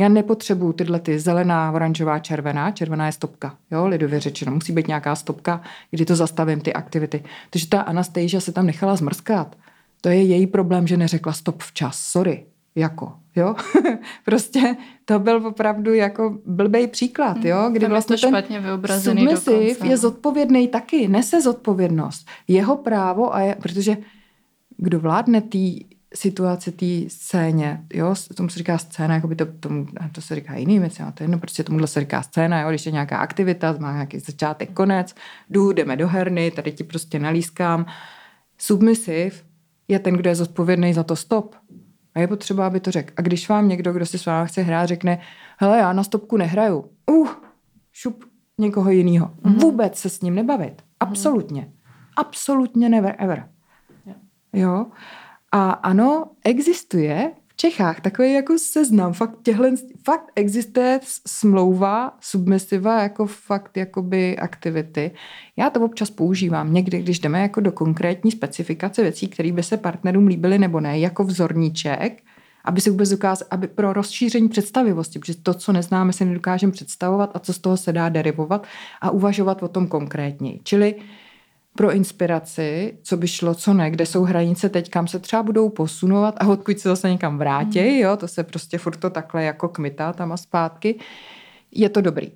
[0.00, 2.70] Já nepotřebuju tyhle ty zelená, oranžová, červená.
[2.70, 4.52] Červená je stopka, jo, lidově řečeno.
[4.52, 7.24] Musí být nějaká stopka, kdy to zastavím, ty aktivity.
[7.50, 9.56] Takže ta Anastasia se tam nechala zmrskat.
[10.00, 11.98] To je její problém, že neřekla stop včas.
[11.98, 13.54] Sorry, jako, jo.
[14.24, 19.96] prostě to byl opravdu jako blbej příklad, jo, kdy vlastně to špatně vyobrazený submisiv je
[19.96, 22.26] zodpovědný taky, nese zodpovědnost.
[22.48, 23.96] Jeho právo a je, protože
[24.76, 25.80] kdo vládne tý
[26.14, 30.54] situace té scéně, jo, tomu se říká scéna, jako by to, tomu, to se říká
[30.56, 33.76] jiný věci, to je jedno, prostě tomuhle se říká scéna, jo, když je nějaká aktivita,
[33.78, 35.14] má nějaký začátek, konec,
[35.50, 37.86] jdu, jdeme do herny, tady ti prostě nalískám.
[38.58, 39.44] Submisiv
[39.88, 41.54] je ten, kdo je zodpovědný za to stop.
[42.14, 43.12] A je potřeba, aby to řekl.
[43.16, 45.18] A když vám někdo, kdo si s vámi chce hrát, řekne,
[45.58, 47.28] hele, já na stopku nehraju, uh,
[47.92, 48.24] šup
[48.58, 49.26] někoho jiného.
[49.26, 49.60] Mm-hmm.
[49.60, 50.82] Vůbec se s ním nebavit.
[51.00, 51.72] Absolutně.
[52.16, 53.48] Absolutně never ever.
[54.52, 54.86] Jo.
[55.52, 59.72] A ano, existuje v Čechách takový jako seznam, fakt těhle,
[60.04, 65.10] fakt existuje smlouva submisiva jako fakt jakoby aktivity.
[65.56, 69.76] Já to občas používám někdy, když jdeme jako do konkrétní specifikace věcí, které by se
[69.76, 72.22] partnerům líbily nebo ne, jako vzorníček,
[72.64, 77.30] aby se vůbec ukázal, aby pro rozšíření představivosti, protože to, co neznáme, si nedokážeme představovat
[77.34, 78.66] a co z toho se dá derivovat
[79.00, 80.60] a uvažovat o tom konkrétněji.
[80.64, 80.94] Čili
[81.76, 85.68] pro inspiraci, co by šlo, co ne, kde jsou hranice teď, kam se třeba budou
[85.68, 87.86] posunovat a odkud se zase někam vrátí, mm.
[87.86, 90.98] jo, to se prostě furt to takhle jako kmitá tam a zpátky,
[91.70, 92.32] je to dobrý.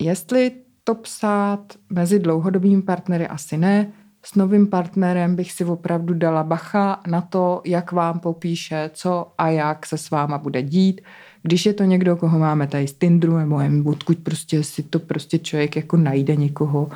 [0.00, 0.52] Jestli
[0.84, 1.60] to psát
[1.90, 7.62] mezi dlouhodobými partnery, asi ne, s novým partnerem bych si opravdu dala bacha na to,
[7.64, 11.00] jak vám popíše, co a jak se s váma bude dít.
[11.42, 14.98] Když je to někdo, koho máme tady z Tinderu nebo jen odkud prostě si to
[14.98, 16.88] prostě člověk jako najde někoho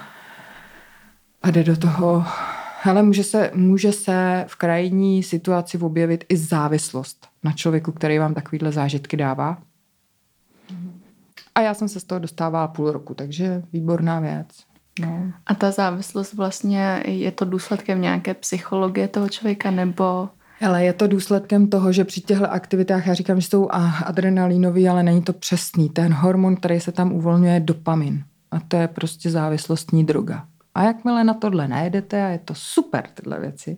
[1.44, 2.24] a jde do toho.
[2.84, 8.34] Ale může se, může se v krajní situaci objevit i závislost na člověku, který vám
[8.34, 9.58] takovýhle zážitky dává.
[11.54, 14.46] A já jsem se z toho dostávala půl roku, takže výborná věc.
[15.00, 15.32] No.
[15.46, 20.28] A ta závislost vlastně je to důsledkem nějaké psychologie toho člověka nebo...
[20.66, 23.68] Ale je to důsledkem toho, že při těchto aktivitách, já říkám, že jsou
[24.04, 25.88] adrenalinový, ale není to přesný.
[25.88, 28.24] Ten hormon, který se tam uvolňuje, je dopamin.
[28.50, 30.46] A to je prostě závislostní droga.
[30.74, 33.76] A jakmile na tohle najedete a je to super, tyhle věci,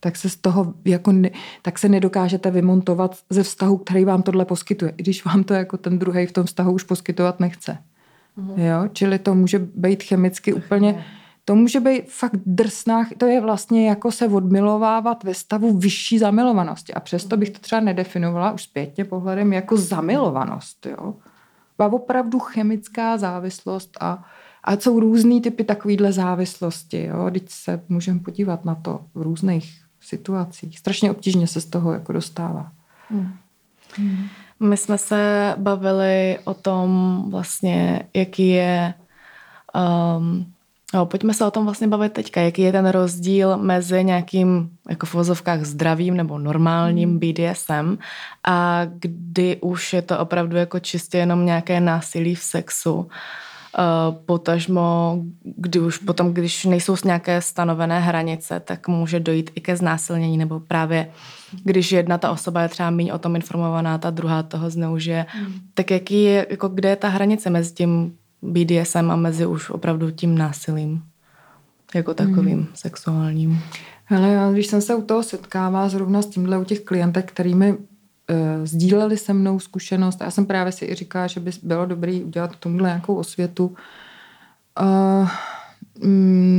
[0.00, 1.30] tak se z toho jako ne,
[1.62, 5.76] tak se nedokážete vymontovat ze vztahu, který vám tohle poskytuje, i když vám to jako
[5.76, 7.78] ten druhý v tom vztahu už poskytovat nechce.
[8.36, 8.50] Mm.
[8.56, 8.88] Jo?
[8.92, 11.04] Čili to může být chemicky úplně,
[11.44, 16.94] to může být fakt drsná, to je vlastně jako se odmilovávat ve stavu vyšší zamilovanosti
[16.94, 20.86] a přesto bych to třeba nedefinovala už zpětně pohledem jako zamilovanost.
[20.86, 21.14] Jo?
[21.76, 24.24] Byla opravdu chemická závislost a
[24.66, 27.04] a jsou různý typy takovýhle závislosti.
[27.04, 27.30] Jo?
[27.32, 30.78] Teď se můžeme podívat na to v různých situacích.
[30.78, 32.72] Strašně obtížně se z toho jako dostává.
[33.10, 33.32] Hmm.
[33.96, 34.26] Hmm.
[34.60, 38.94] My jsme se bavili o tom vlastně, jaký je
[40.18, 40.46] um,
[40.94, 42.40] No, pojďme se o tom vlastně bavit teďka.
[42.40, 47.18] Jaký je ten rozdíl mezi nějakým jako v vozovkách zdravým nebo normálním hmm.
[47.18, 47.98] BDSM
[48.44, 53.08] a kdy už je to opravdu jako čistě jenom nějaké násilí v sexu
[54.26, 60.38] potažmo, kdy už potom, když nejsou nějaké stanovené hranice, tak může dojít i ke znásilnění,
[60.38, 61.10] nebo právě
[61.64, 65.52] když jedna ta osoba je třeba méně o tom informovaná, ta druhá toho zneužije, mm.
[65.74, 70.10] tak jaký je, jako kde je ta hranice mezi tím BDSM a mezi už opravdu
[70.10, 71.02] tím násilím?
[71.94, 72.66] Jako takovým mm.
[72.74, 73.58] sexuálním.
[74.04, 77.74] Hele, já, když jsem se u toho setkává zrovna s tímhle u těch klientek, kterými
[77.74, 77.95] Eh,
[78.64, 80.20] sdíleli se mnou zkušenost.
[80.20, 83.74] Já jsem právě si i říkala, že by bylo dobré udělat tomuhle nějakou osvětu.
[84.80, 85.28] Uh,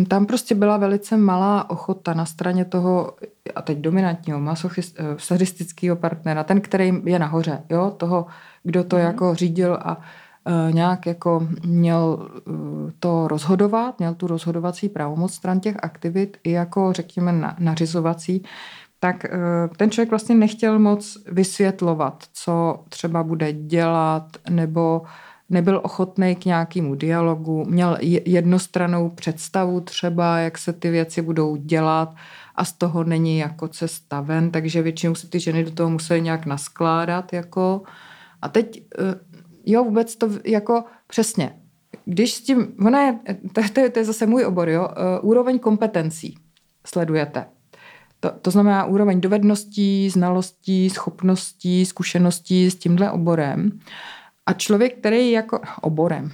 [0.07, 3.13] tam prostě byla velice malá ochota na straně toho,
[3.55, 8.25] a teď dominantního, masochist, eh, partnera, ten, který je nahoře, jo, toho,
[8.63, 9.01] kdo to mm.
[9.01, 12.55] jako řídil a uh, nějak jako měl uh,
[12.99, 18.43] to rozhodovat, měl tu rozhodovací pravomoc stran těch aktivit i jako, řekněme, na, nařizovací,
[18.99, 19.29] tak eh,
[19.77, 25.01] ten člověk vlastně nechtěl moc vysvětlovat, co třeba bude dělat, nebo
[25.49, 32.15] nebyl ochotný k nějakému dialogu, měl jednostranou představu třeba, jak se ty věci budou dělat
[32.55, 36.21] a z toho není jako cesta ven, takže většinou se ty ženy do toho musely
[36.21, 37.33] nějak naskládat.
[37.33, 37.81] Jako.
[38.41, 39.15] A teď, eh,
[39.65, 41.59] jo, vůbec to jako přesně,
[42.05, 43.19] když s tím, ona je,
[43.53, 46.37] to, to, to je zase můj obor, jo, eh, úroveň kompetencí
[46.85, 47.45] sledujete.
[48.19, 53.79] To, to znamená úroveň dovedností, znalostí, schopností, zkušeností s tímhle oborem.
[54.45, 56.31] A člověk, který jako oborem,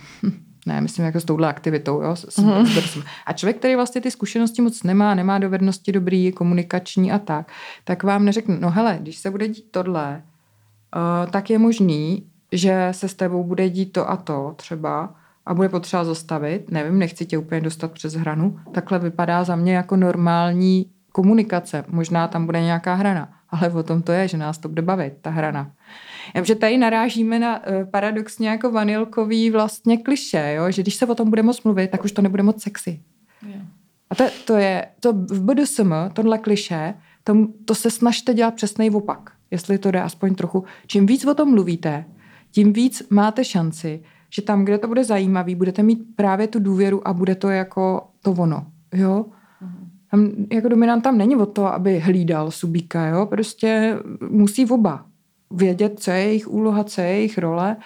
[0.65, 3.03] ne, myslím jako s touhle aktivitou, jo, s, mm-hmm.
[3.25, 7.51] a člověk, který vlastně ty zkušenosti moc nemá, nemá dovednosti dobrý, komunikační a tak,
[7.83, 10.23] tak vám neřekne, no hele, když se bude dít tohle,
[10.95, 15.15] uh, tak je možný, že se s tebou bude dít to a to třeba
[15.45, 19.75] a bude potřeba zastavit, nevím, nechci tě úplně dostat přes hranu, takhle vypadá za mě
[19.75, 24.57] jako normální komunikace, možná tam bude nějaká hrana, ale o tom to je, že nás
[24.57, 25.71] to bude bavit, ta hrana.
[26.43, 30.71] že tady narážíme na uh, paradoxně jako vanilkový vlastně kliše, jo?
[30.71, 33.01] že když se o tom bude moc mluvit, tak už to nebude moc sexy.
[33.47, 33.65] Yeah.
[34.09, 38.89] A to, to je, to v BDSM, tohle kliše, to, to se snažte dělat přesný
[38.89, 40.63] opak, jestli to jde aspoň trochu.
[40.87, 42.05] Čím víc o tom mluvíte,
[42.51, 47.07] tím víc máte šanci, že tam, kde to bude zajímavý, budete mít právě tu důvěru
[47.07, 48.65] a bude to jako to ono.
[48.93, 49.25] Jo?
[50.13, 53.97] Tam jako dominant tam není o to, aby hlídal subíka, jo, prostě
[54.29, 55.05] musí oba
[55.51, 57.77] vědět, co je jejich úloha, co je jejich role,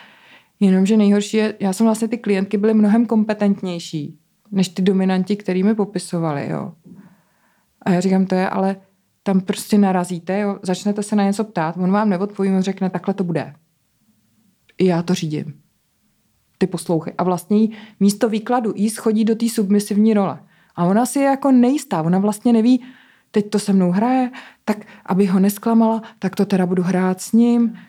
[0.59, 4.19] jenomže nejhorší je, já jsem vlastně ty klientky byly mnohem kompetentnější,
[4.51, 6.73] než ty dominanti, který mi popisovali, jo.
[7.81, 8.75] A já říkám, to je, ale
[9.23, 13.13] tam prostě narazíte, jo, začnete se na něco ptát, on vám neodpoví, on řekne, takhle
[13.13, 13.53] to bude.
[14.77, 15.53] I já to řídím.
[16.57, 17.13] Ty poslouchy.
[17.17, 17.67] A vlastně
[17.99, 20.39] místo výkladu jí schodí do té submisivní role.
[20.77, 22.83] A ona si je jako nejistá, ona vlastně neví,
[23.31, 24.31] teď to se mnou hraje,
[24.65, 27.79] tak aby ho nesklamala, tak to teda budu hrát s ním.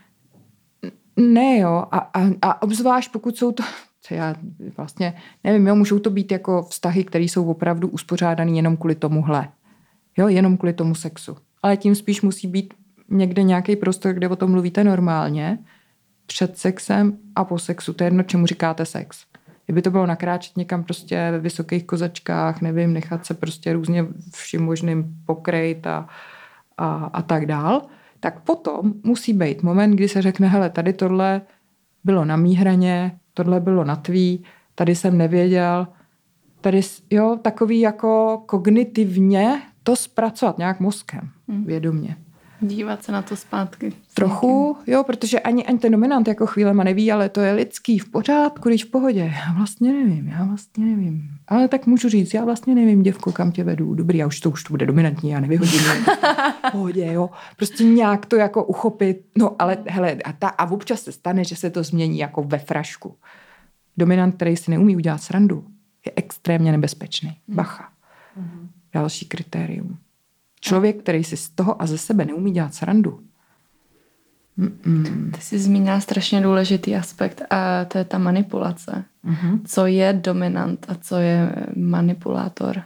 [1.17, 3.63] Ne jo, a, a, a obzvlášť pokud jsou to,
[4.03, 4.35] co já
[4.77, 5.15] vlastně
[5.45, 9.49] nevím, jo, můžou to být jako vztahy, které jsou opravdu uspořádané jenom kvůli tomuhle.
[10.17, 11.37] Jo, jenom kvůli tomu sexu.
[11.63, 12.75] Ale tím spíš musí být
[13.11, 15.59] někde nějaký prostor, kde o tom mluvíte normálně,
[16.27, 17.93] před sexem a po sexu.
[17.93, 19.25] To je jedno, čemu říkáte sex.
[19.69, 24.65] Kdyby to bylo nakráčet někam prostě ve vysokých kozačkách, nevím, nechat se prostě různě vším
[24.65, 26.09] možným pokrejt a,
[26.79, 27.83] a, a tak dál,
[28.21, 31.41] tak potom musí být moment, kdy se řekne, hele, tady tohle
[32.05, 34.45] bylo na mý hraně, tohle bylo na tvý,
[34.75, 35.89] tady jsem nevěděl,
[36.61, 41.65] tady, jo, takový jako kognitivně to zpracovat nějak mozkem, hmm.
[41.65, 42.17] vědomě.
[42.61, 43.93] Dívat se na to zpátky.
[44.15, 48.09] Trochu, jo, protože ani, ani ten dominant jako chvílema neví, ale to je lidský v
[48.09, 49.35] pořádku, když v pohodě.
[49.47, 51.31] Já vlastně nevím, já vlastně nevím.
[51.49, 53.95] Ale tak můžu říct, já vlastně nevím, děvko, kam tě vedu.
[53.95, 55.81] Dobrý, já už to už to bude dominantní, já nevyhodím.
[56.69, 57.31] v pohodě, jo.
[57.57, 59.25] Prostě nějak to jako uchopit.
[59.39, 62.59] No, ale hele, a, ta, a občas se stane, že se to změní jako ve
[62.59, 63.17] frašku.
[63.97, 65.65] Dominant, který si neumí udělat srandu,
[66.07, 67.37] je extrémně nebezpečný.
[67.49, 67.89] Bacha.
[68.39, 68.69] Mm-hmm.
[68.93, 69.99] Další kritérium.
[70.61, 73.21] Člověk, který si z toho a ze sebe neumí dělat srandu.
[74.59, 75.31] Mm-mm.
[75.31, 79.05] Ty jsi zmínila strašně důležitý aspekt a to je ta manipulace.
[79.25, 79.61] Mm-hmm.
[79.65, 82.83] Co je dominant a co je manipulátor?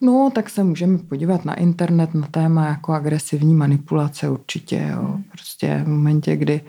[0.00, 4.88] No, tak se můžeme podívat na internet na téma jako agresivní manipulace určitě.
[4.90, 5.02] Jo.
[5.02, 5.22] Mm.
[5.22, 6.60] Prostě v momentě, kdy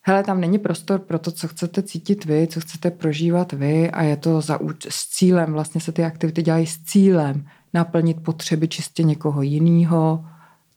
[0.00, 4.02] hele, tam není prostor pro to, co chcete cítit vy, co chcete prožívat vy a
[4.02, 4.58] je to za,
[4.88, 10.24] s cílem, vlastně se ty aktivity dělají s cílem naplnit potřeby čistě někoho jiného,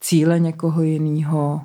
[0.00, 1.62] cíle někoho jiného,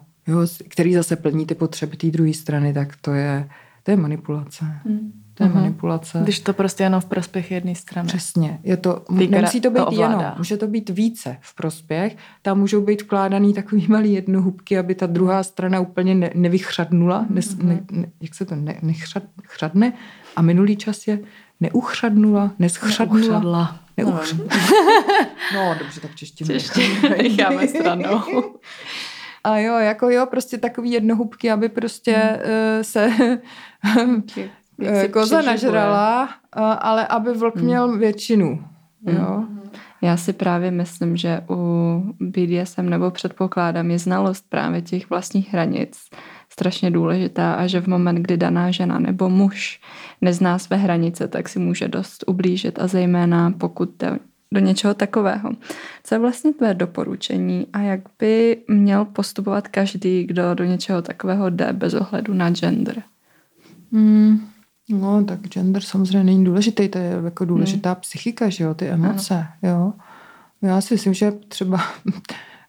[0.69, 3.49] který zase plní ty potřeby té druhé strany, tak to je,
[3.83, 4.65] to je manipulace.
[4.65, 5.11] Hmm.
[5.33, 5.55] To je uh-huh.
[5.55, 6.19] manipulace.
[6.23, 8.07] Když to prostě jenom v prospěch jedné strany.
[8.07, 8.59] Přesně.
[8.63, 12.17] Je to, Týkra, nemusí to být to jenom, může to být více v prospěch.
[12.41, 17.25] Tam můžou být vkládaný takový malý jednohubky, aby ta druhá strana úplně ne, nevychřadnula.
[17.31, 17.63] Uh-huh.
[17.63, 19.93] Ne, ne, jak se to ne, nechřadne?
[20.35, 21.19] A minulý čas je
[21.59, 23.19] neuchřadnula, neschřadnula.
[23.19, 23.79] Neuchřadla.
[23.97, 24.45] Neuchřadla.
[25.53, 26.47] no, dobře, tak češtinu.
[26.47, 28.21] Češtinu necháme stranou.
[29.43, 32.77] A jo, jako jo, prostě takový jednohubky, aby prostě hmm.
[32.77, 33.09] uh, se
[35.13, 36.29] koza nažrala, uh,
[36.79, 37.65] ale aby vlk hmm.
[37.65, 38.63] měl většinu.
[39.07, 39.17] Hmm.
[39.17, 39.43] Jo.
[40.01, 41.55] Já si právě myslím, že u
[42.19, 46.09] BDSM nebo předpokládám je znalost právě těch vlastních hranic
[46.53, 49.81] strašně důležitá a že v moment, kdy daná žena nebo muž
[50.21, 54.03] nezná své hranice, tak si může dost ublížit a zejména pokud
[54.51, 55.51] do něčeho takového.
[56.03, 61.49] Co je vlastně tvé doporučení a jak by měl postupovat každý, kdo do něčeho takového
[61.49, 63.03] jde bez ohledu na gender?
[63.91, 64.47] Hmm.
[64.89, 68.01] No, tak gender samozřejmě není důležitý, to je jako důležitá hmm.
[68.01, 69.73] psychika, že jo, ty emoce, ano.
[69.73, 69.93] jo.
[70.61, 71.81] Já si myslím, že třeba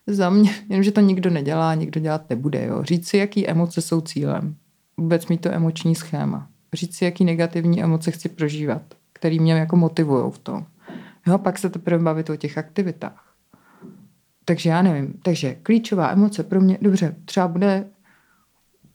[0.06, 2.82] za mě, jenomže to nikdo nedělá, nikdo dělat nebude, jo.
[2.82, 4.56] Říct si, jaký emoce jsou cílem.
[4.96, 6.48] Vůbec mít to emoční schéma.
[6.72, 8.82] Říct si, jaký negativní emoce chci prožívat,
[9.12, 10.66] který mě jako motivují v tom.
[11.26, 13.34] Jo, pak se teprve bavit o těch aktivitách.
[14.44, 15.14] Takže já nevím.
[15.22, 17.86] Takže klíčová emoce pro mě, dobře, třeba bude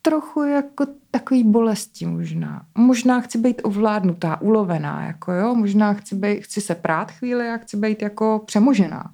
[0.01, 2.65] trochu jako takový bolesti možná.
[2.77, 5.55] Možná chci být ovládnutá, ulovená, jako jo.
[5.55, 9.13] Možná chci, být, chci se prát chvíli a chci být jako přemožená.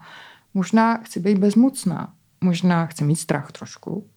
[0.56, 2.14] Možná chci být bezmocná.
[2.42, 4.08] Možná chci mít strach trošku.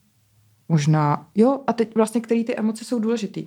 [0.68, 3.41] Možná, jo, a teď vlastně, které ty emoce jsou důležité.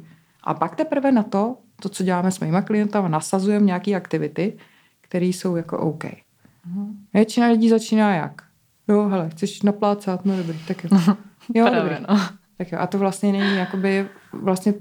[0.43, 4.57] A pak teprve na to, to, co děláme s mýma klientama, nasazujeme nějaké aktivity,
[5.01, 6.03] které jsou jako OK.
[6.03, 6.95] Mm-hmm.
[7.13, 8.41] Většina lidí začíná jak?
[8.87, 10.25] Jo, hele, chceš naplácat?
[10.25, 10.89] No dobrý, tak jo.
[11.53, 12.05] Jo, Právě, dobrý.
[12.09, 12.19] No.
[12.57, 14.73] Tak jo, a to vlastně není jakoby, vlastně,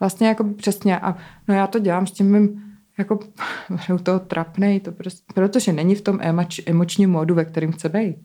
[0.00, 0.98] vlastně jako přesně.
[0.98, 1.16] A
[1.48, 2.67] no já to dělám s tím mým,
[2.98, 3.18] jako
[3.94, 7.88] u toho trapnej, to prostě, protože není v tom emoč, emočním módu, ve kterém chce
[7.88, 8.16] být.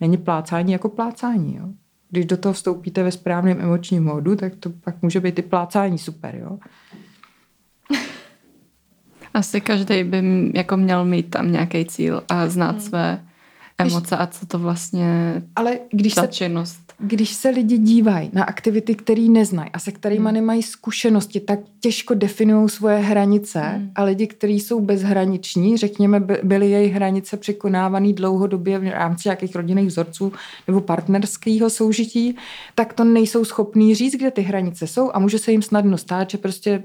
[0.00, 1.68] Není plácání jako plácání, jo.
[2.10, 5.98] Když do toho vstoupíte ve správném emočním módu, tak to pak může být i plácání
[5.98, 6.58] super, jo.
[9.34, 12.80] Asi každý by jako měl mít tam nějaký cíl a znát hmm.
[12.80, 13.24] své
[13.78, 18.44] emoce a co to vlastně Ale když ta se, činnost když se lidi dívají na
[18.44, 20.34] aktivity, které neznají a se kterými hmm.
[20.34, 23.90] nemají zkušenosti, tak těžko definují svoje hranice hmm.
[23.94, 29.86] a lidi, kteří jsou bezhraniční, řekněme, byly jejich hranice překonávané dlouhodobě v rámci nějakých rodinných
[29.86, 30.32] vzorců
[30.68, 32.36] nebo partnerského soužití,
[32.74, 36.30] tak to nejsou schopní říct, kde ty hranice jsou a může se jim snadno stát,
[36.30, 36.82] že prostě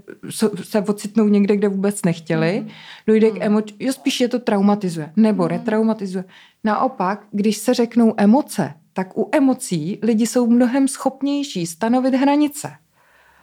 [0.63, 2.70] se ocitnou někde, kde vůbec nechtěli, hmm.
[3.07, 3.38] dojde hmm.
[3.38, 5.49] k emoci, jo, spíš je to traumatizuje nebo hmm.
[5.49, 6.24] retraumatizuje.
[6.63, 12.71] Naopak, když se řeknou emoce, tak u emocí lidi jsou mnohem schopnější stanovit hranice.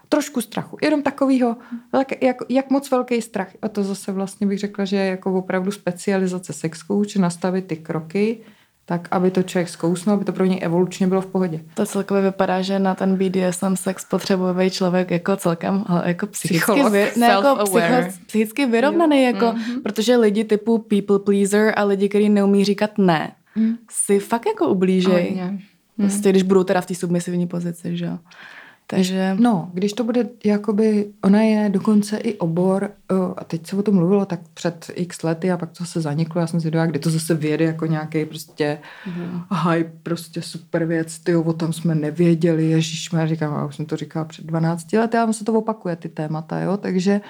[0.08, 1.56] Trošku strachu, jenom takovýho,
[2.20, 3.48] jak, jak moc velký strach.
[3.62, 7.76] A to zase vlastně bych řekla, že je jako opravdu specializace sex coach, nastavit ty
[7.76, 8.38] kroky,
[8.84, 11.60] tak aby to člověk zkousnul, aby to pro něj evolučně bylo v pohodě.
[11.74, 16.82] To celkově vypadá, že na ten BDSM sex potřebuje člověk jako celkem, ale jako psychicky,
[16.90, 19.82] vy, ne, jako psycho, psychicky vyrovnaný, jako, mm-hmm.
[19.82, 23.74] protože lidi typu people pleaser a lidi, kteří neumí říkat ne, mm.
[23.90, 25.40] si fakt jako ublížej.
[25.50, 25.58] Mm.
[25.96, 28.18] Prostě, když budou teda v té submisivní pozici, že jo.
[28.86, 29.36] Takže...
[29.40, 32.90] No, když to bude, jakoby, ona je dokonce i obor,
[33.36, 36.40] a teď se o tom mluvilo tak před x lety a pak to se zaniklo,
[36.40, 39.42] já jsem si kdy to zase vyjede jako nějaký prostě mm.
[39.62, 43.86] hype, prostě super věc, ty o tom jsme nevěděli, ježíš, já říkám, já už jsem
[43.86, 47.20] to říkala před 12 lety, ale se to opakuje, ty témata, jo, takže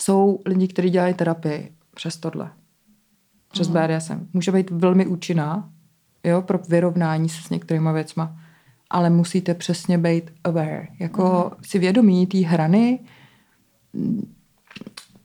[0.00, 2.50] jsou lidi, kteří dělají terapii přes tohle,
[3.52, 3.74] přes mm.
[3.74, 4.28] BDSM.
[4.32, 5.70] Může být velmi účinná,
[6.24, 8.36] jo, pro vyrovnání se s některýma věcma
[8.90, 10.88] ale musíte přesně být aware.
[10.98, 11.64] Jako mm.
[11.64, 13.00] si vědomí té hrany,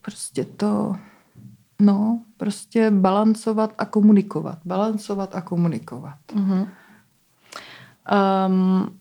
[0.00, 0.96] prostě to,
[1.80, 4.58] no, prostě balancovat a komunikovat.
[4.64, 6.18] Balancovat a komunikovat.
[6.34, 6.68] Mm-hmm.
[8.46, 8.98] Um,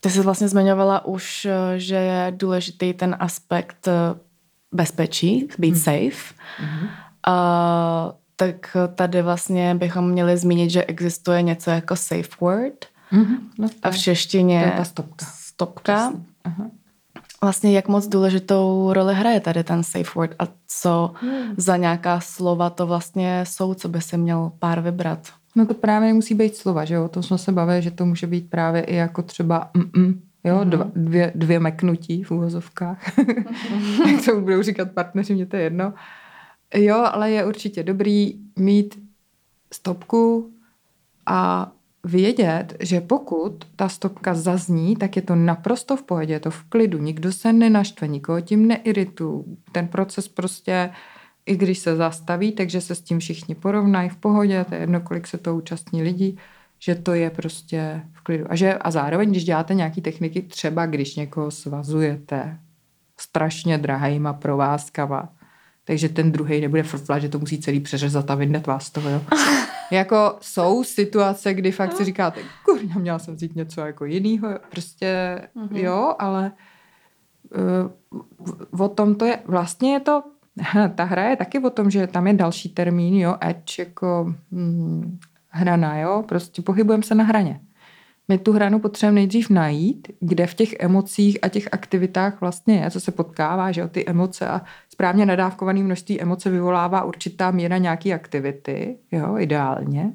[0.00, 1.46] ty jsi vlastně zmiňovala už,
[1.76, 3.88] že je důležitý ten aspekt
[4.72, 5.78] bezpečí, být mm.
[5.80, 6.34] safe.
[6.62, 6.88] Mm-hmm.
[7.26, 12.84] Uh, tak tady vlastně bychom měli zmínit, že existuje něco jako safe word.
[13.12, 13.38] Mm-hmm.
[13.58, 15.26] No a v češtině to je ta stopka.
[15.26, 16.12] stopka.
[17.42, 21.54] Vlastně jak moc důležitou roli hraje tady ten safe word a co mm.
[21.56, 25.18] za nějaká slova to vlastně jsou, co by se měl pár vybrat?
[25.56, 27.04] No to právě nemusí být slova, že jo?
[27.04, 30.56] O tom jsme se bavili, že to může být právě i jako třeba mm jo,
[30.56, 30.68] mm-hmm.
[30.68, 33.18] dva, dvě, dvě meknutí v úvozovkách.
[34.12, 35.92] Jak to budou říkat partneři, mě to je jedno.
[36.74, 38.98] Jo, ale je určitě dobrý mít
[39.72, 40.52] stopku
[41.26, 41.72] a
[42.04, 46.64] vědět, že pokud ta stopka zazní, tak je to naprosto v pohodě, je to v
[46.64, 49.44] klidu, nikdo se nenaštve, nikoho tím neiritu.
[49.72, 50.90] Ten proces prostě,
[51.46, 55.00] i když se zastaví, takže se s tím všichni porovnají v pohodě, to je jedno,
[55.00, 56.38] kolik se to účastní lidí,
[56.78, 58.44] že to je prostě v klidu.
[58.48, 62.58] A, že, a zároveň, když děláte nějaké techniky, třeba když někoho svazujete
[63.16, 65.32] strašně drahýma provázkama,
[65.88, 69.10] takže ten druhý nebude frflat, že to musí celý přeřezat a vyndat vás z toho.
[69.10, 69.20] Jo.
[69.90, 75.40] jako jsou situace, kdy fakt si říkáte, kurňa, měla jsem vzít něco jako jinýho, prostě
[75.56, 75.76] mm-hmm.
[75.76, 76.52] jo, ale
[78.70, 80.22] uh, o tom to je, vlastně je to,
[80.94, 85.18] ta hra je taky o tom, že tam je další termín, jo, edge jako hm,
[85.48, 87.60] hrana, jo, prostě pohybujeme se na hraně
[88.28, 92.90] my tu hranu potřebujeme nejdřív najít, kde v těch emocích a těch aktivitách vlastně je,
[92.90, 97.78] co se potkává, že o ty emoce a správně nadávkované množství emoce vyvolává určitá míra
[97.78, 100.12] nějaký aktivity, jo, ideálně.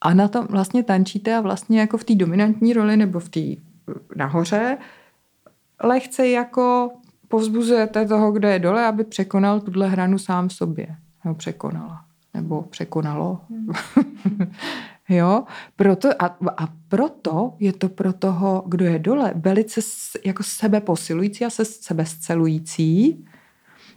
[0.00, 3.40] A na tom vlastně tančíte a vlastně jako v té dominantní roli nebo v té
[4.16, 4.78] nahoře
[5.84, 6.90] lehce jako
[7.28, 10.96] povzbuzujete toho, kdo je dole, aby překonal tuhle hranu sám sobě.
[11.24, 12.04] Nebo překonala.
[12.34, 13.40] Nebo překonalo.
[13.50, 13.68] Hmm.
[15.12, 15.44] Jo,
[15.76, 19.80] proto, a, a proto je to pro toho, kdo je dole, velice
[20.24, 23.24] jako sebe posilující a se sebe scelující,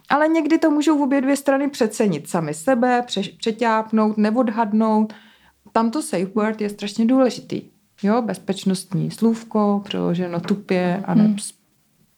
[0.08, 5.12] ale někdy to můžou v obě dvě strany přecenit sami sebe, pře, přeťápnout, neodhadnout.
[5.72, 7.62] Tamto safe word je strašně důležitý.
[8.02, 11.36] Jo, bezpečnostní slůvko, přeloženo tupě a ne hmm.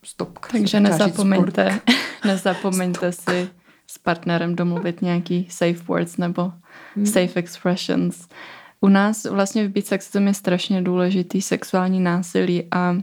[0.04, 0.48] stopka.
[0.52, 1.80] Takže nezapomeňte,
[2.24, 3.48] nezapomeňte si
[3.86, 6.52] s partnerem domluvit nějaký safe words nebo
[6.94, 7.06] hmm.
[7.06, 8.28] safe expressions.
[8.80, 12.96] U nás vlastně v sexism je strašně důležitý sexuální násilí a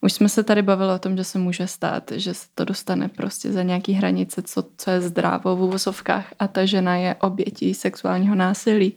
[0.00, 3.08] už jsme se tady bavili o tom, že se může stát, že se to dostane
[3.08, 7.74] prostě za nějaký hranice, co, co je zdrávo v úvozovkách a ta žena je obětí
[7.74, 8.92] sexuálního násilí.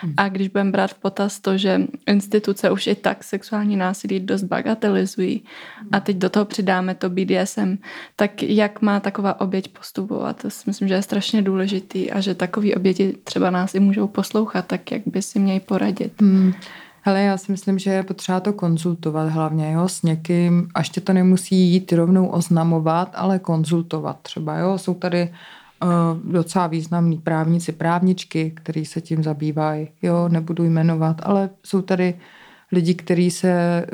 [0.00, 0.14] Hmm.
[0.16, 4.42] A když budeme brát v potaz to, že instituce už i tak sexuální násilí dost
[4.42, 5.44] bagatelizují
[5.78, 5.88] hmm.
[5.92, 7.76] a teď do toho přidáme to BDSM,
[8.16, 10.42] tak jak má taková oběť postupovat?
[10.42, 14.06] To si myslím, že je strašně důležitý a že takový oběti třeba nás i můžou
[14.06, 16.20] poslouchat, tak jak by si měli poradit.
[16.20, 16.52] Hmm.
[17.04, 21.00] Hele, já si myslím, že je potřeba to konzultovat hlavně jo, s někým, až tě
[21.00, 24.58] to nemusí jít rovnou oznamovat, ale konzultovat třeba.
[24.58, 24.78] Jo.
[24.78, 25.28] Jsou tady
[25.82, 29.88] uh, docela významní právníci, právničky, kteří se tím zabývají.
[30.02, 32.14] Jo, nebudu jmenovat, ale jsou tady
[32.72, 33.86] lidi, kteří se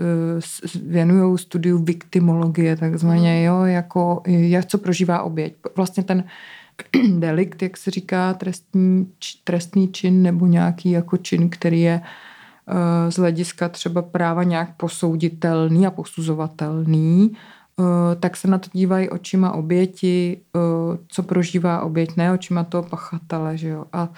[0.74, 5.54] uh, věnují studiu viktimologie, takzvaně, jo, jako jak co prožívá oběť.
[5.76, 6.24] Vlastně ten
[7.18, 9.12] delikt, jak se říká, trestní,
[9.44, 12.06] trestný čin nebo nějaký jako čin, který je uh,
[13.08, 19.52] z hlediska třeba práva nějak posouditelný a posuzovatelný, eh, tak se na to dívají očima
[19.52, 23.56] oběti, eh, co prožívá oběť, ne očima toho pachatele.
[23.56, 23.84] Že jo?
[23.92, 24.08] A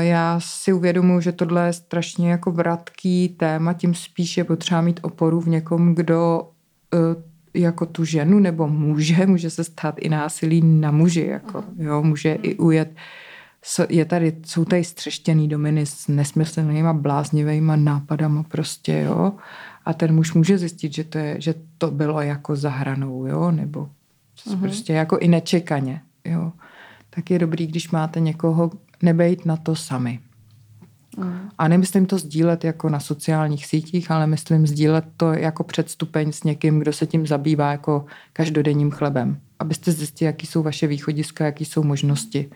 [0.00, 5.00] já si uvědomuji, že tohle je strašně jako vratký téma, tím spíš je potřeba mít
[5.02, 6.48] oporu v někom, kdo
[6.94, 12.02] eh, jako tu ženu nebo muže, může se stát i násilí na muži, jako, jo,
[12.02, 12.94] může i ujet
[13.88, 19.32] je tady, jsou tady střeštěný dominy s nesmyslnýma bláznivýma nápadama prostě, jo.
[19.84, 23.50] A ten muž může zjistit, že to, je, že to bylo jako za hranou, jo,
[23.50, 23.88] nebo
[24.46, 24.60] uh-huh.
[24.60, 26.52] prostě jako i nečekaně, jo.
[27.10, 28.70] Tak je dobrý, když máte někoho,
[29.02, 30.20] nebejt na to sami.
[31.16, 31.48] Mm.
[31.58, 36.44] A nemyslím to sdílet jako na sociálních sítích, ale myslím sdílet to jako předstupeň s
[36.44, 39.40] někým, kdo se tím zabývá jako každodenním chlebem.
[39.58, 42.50] Abyste zjistili, jaký jsou vaše východiska, jaký jsou možnosti.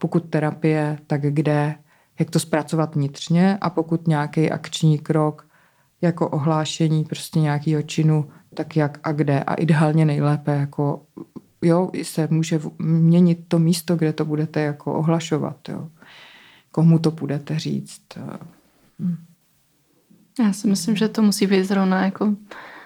[0.00, 1.74] Pokud terapie, tak kde,
[2.18, 5.46] jak to zpracovat vnitřně a pokud nějaký akční krok,
[6.02, 11.02] jako ohlášení prostě nějakého činu, tak jak a kde a ideálně nejlépe jako
[11.62, 15.88] jo, se může měnit to místo, kde to budete jako ohlašovat, jo.
[16.72, 18.02] Komu to budete říct.
[18.98, 19.16] Hm.
[20.40, 22.34] Já si myslím, že to musí být zrovna jako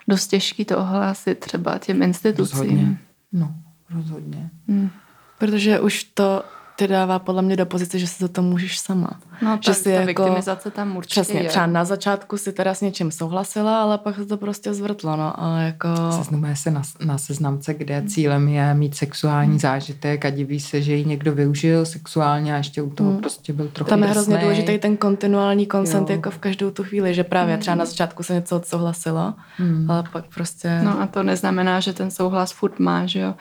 [0.08, 2.58] dost těžký to ohlásit třeba těm institucím.
[2.58, 2.98] Rozhodně.
[3.32, 3.54] No,
[3.90, 4.50] rozhodně.
[4.68, 4.90] Hmm.
[5.38, 6.44] Protože už to
[6.76, 9.10] ty dává podle mě do pozice, že si za to můžeš sama.
[9.42, 11.48] No, že tak si ta jako, viktimizace tam určitě Přesně, je.
[11.48, 15.44] třeba na začátku si teda s něčím souhlasila, ale pak se to prostě zvrtlo, no,
[15.44, 15.88] a jako...
[16.10, 19.58] Seznamuje se na, na seznamce, kde cílem je mít sexuální hmm.
[19.58, 23.20] zážitek a diví se, že ji někdo využil sexuálně a ještě u toho hmm.
[23.20, 27.14] prostě byl trochu Tam je hrozně důležitý ten kontinuální konsent jako v každou tu chvíli,
[27.14, 27.60] že právě hmm.
[27.60, 29.90] třeba na začátku se něco odsouhlasilo, hmm.
[29.90, 30.80] ale pak prostě...
[30.84, 33.34] No a to neznamená, že ten souhlas furt má, že jo.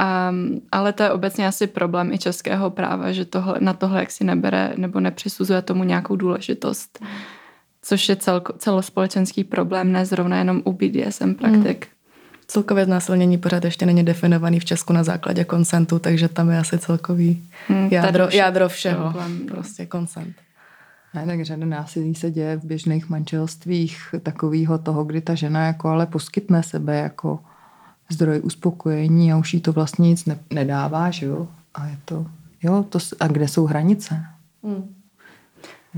[0.00, 4.10] Um, ale to je obecně asi problém i českého práva, že tohle, na tohle jak
[4.10, 7.04] si nebere nebo nepřisuzuje tomu nějakou důležitost.
[7.82, 11.86] Což je celko, celospolečenský problém, ne zrovna jenom u BDSM praktik.
[11.86, 11.94] Hmm.
[12.46, 16.78] Celkově znásilnění pořád ještě není definovaný v Česku na základě konsentu, takže tam je asi
[16.78, 19.02] celkový hmm, jádro, vše, jádro všeho.
[19.02, 19.46] Problém.
[19.46, 20.36] Prostě konsent.
[21.14, 25.88] Ne, tak řada násilí se děje v běžných manželstvích takového toho, kdy ta žena jako
[25.88, 27.38] ale poskytne sebe jako
[28.12, 31.48] zdroj uspokojení a už jí to vlastně nic ne, nedává, že jo?
[31.74, 32.26] A je to,
[32.62, 34.24] jo, to, a kde jsou hranice?
[34.62, 34.94] Mm.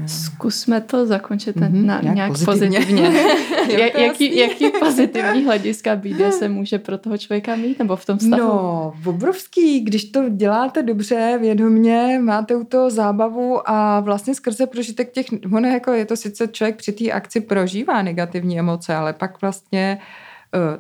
[0.07, 2.79] Zkusme to zakončit mm-hmm, na, nějak, nějak pozitivně.
[2.79, 3.25] pozitivně.
[3.69, 8.19] jo, jaký, jaký pozitivní hlediska BD se může pro toho člověka mít nebo v tom
[8.19, 8.43] vztahu?
[8.43, 9.81] No, obrovský.
[9.81, 15.69] Když to děláte dobře, vědomě, máte u toho zábavu a vlastně skrze prožitek těch, ono
[15.69, 20.32] jako je to sice člověk při té akci prožívá negativní emoce, ale pak vlastně uh,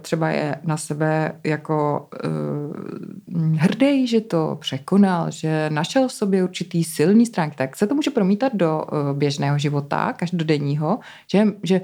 [0.02, 6.84] třeba je na sebe jako uh, hrdý, že to překonal, že našel v sobě určitý
[6.84, 10.98] silný stránky, tak se to může promítat do uh, běžného života, každodenního,
[11.32, 11.80] že, že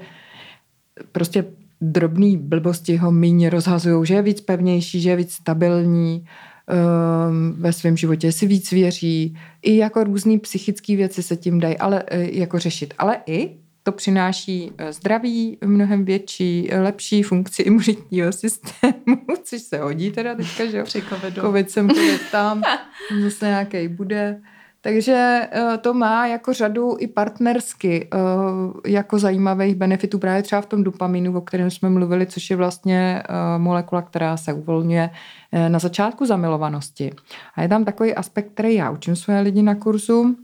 [1.11, 1.45] prostě
[1.81, 6.25] drobný blbosti ho méně rozhazují, že je víc pevnější, že je víc stabilní,
[7.53, 9.37] ve svém životě si víc věří.
[9.61, 12.93] I jako různé psychické věci se tím dají ale, jako řešit.
[12.97, 13.57] Ale i
[13.91, 20.35] to přináší eh, zdraví, mnohem větší, eh, lepší funkci imunitního systému, což se hodí teda
[20.35, 20.83] teďka, že jo?
[20.83, 21.41] Při covidu.
[21.41, 22.61] Covid sem, covid tam,
[23.23, 24.41] zase nějaký bude.
[24.81, 28.09] Takže eh, to má jako řadu i partnersky
[28.85, 33.23] jako zajímavých benefitů právě třeba v tom dopaminu, o kterém jsme mluvili, což je vlastně
[33.57, 35.09] molekula, která se uvolňuje
[35.67, 37.11] na začátku zamilovanosti.
[37.55, 40.35] A je tam takový aspekt, který já učím své lidi na kurzu,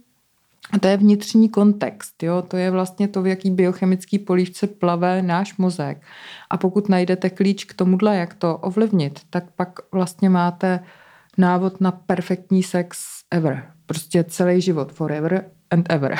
[0.72, 2.42] a to je vnitřní kontext, jo?
[2.48, 6.02] to je vlastně to, v jaký biochemický polívce plave náš mozek.
[6.50, 10.80] A pokud najdete klíč k tomuhle, jak to ovlivnit, tak pak vlastně máte
[11.38, 13.00] návod na perfektní sex
[13.32, 13.72] ever.
[13.86, 16.16] Prostě celý život, forever and ever.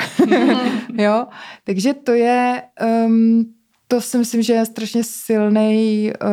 [0.98, 1.26] jo?
[1.64, 2.62] Takže to je
[3.06, 3.54] um,
[3.88, 6.28] to si myslím, že je strašně silný uh,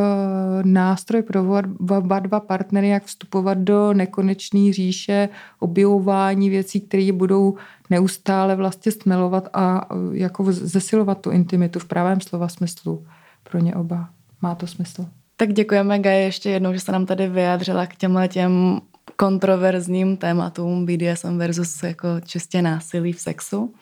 [0.64, 1.45] nástroj pro
[1.89, 5.30] oba dva partnery, jak vstupovat do nekonečné říše,
[5.60, 7.58] objevování věcí, které budou
[7.89, 13.06] neustále vlastně stmelovat a uh, jako zesilovat tu intimitu v pravém slova smyslu
[13.43, 14.10] pro ně oba.
[14.41, 15.06] Má to smysl.
[15.38, 18.82] Tak děkujeme, Gaje, ještě jednou, že se nám tady vyjádřila k těmhle těm
[19.24, 23.74] kontroverzním tématům BDSM versus jako čistě násilí v sexu.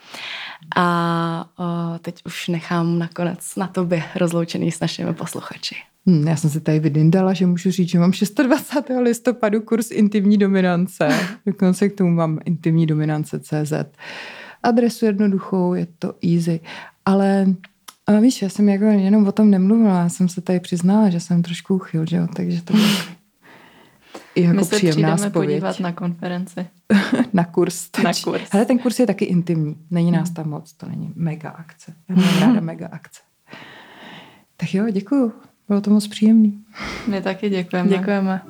[0.75, 5.75] A o, teď už nechám nakonec na tobě rozloučený s našimi posluchači.
[6.05, 8.97] Hmm, já jsem se tady vydindala, že můžu říct, že mám 26.
[9.01, 11.09] listopadu kurz intimní dominance.
[11.45, 13.73] Dokonce k tomu mám intimní dominance CZ.
[14.63, 16.59] Adresu jednoduchou, je to easy.
[17.05, 17.45] Ale
[18.07, 21.19] a víš, já jsem jako jenom o tom nemluvila, já jsem se tady přiznala, že
[21.19, 22.87] jsem trošku uchyl, že jo, takže to bylo
[24.35, 25.33] i jako My se příjemná spověď.
[25.33, 26.67] podívat na konferenci.
[27.33, 27.89] na kurz.
[28.03, 28.41] Na kurz.
[28.51, 29.75] Ale ten kurz je taky intimní.
[29.91, 30.35] Není nás hmm.
[30.35, 31.93] tam moc, to není mega akce.
[32.09, 33.21] Já mám ráda mega akce.
[34.57, 35.33] Tak jo, děkuju.
[35.67, 36.63] Bylo to moc příjemný.
[37.07, 37.89] My taky děkujeme.
[37.89, 38.41] Děkujeme.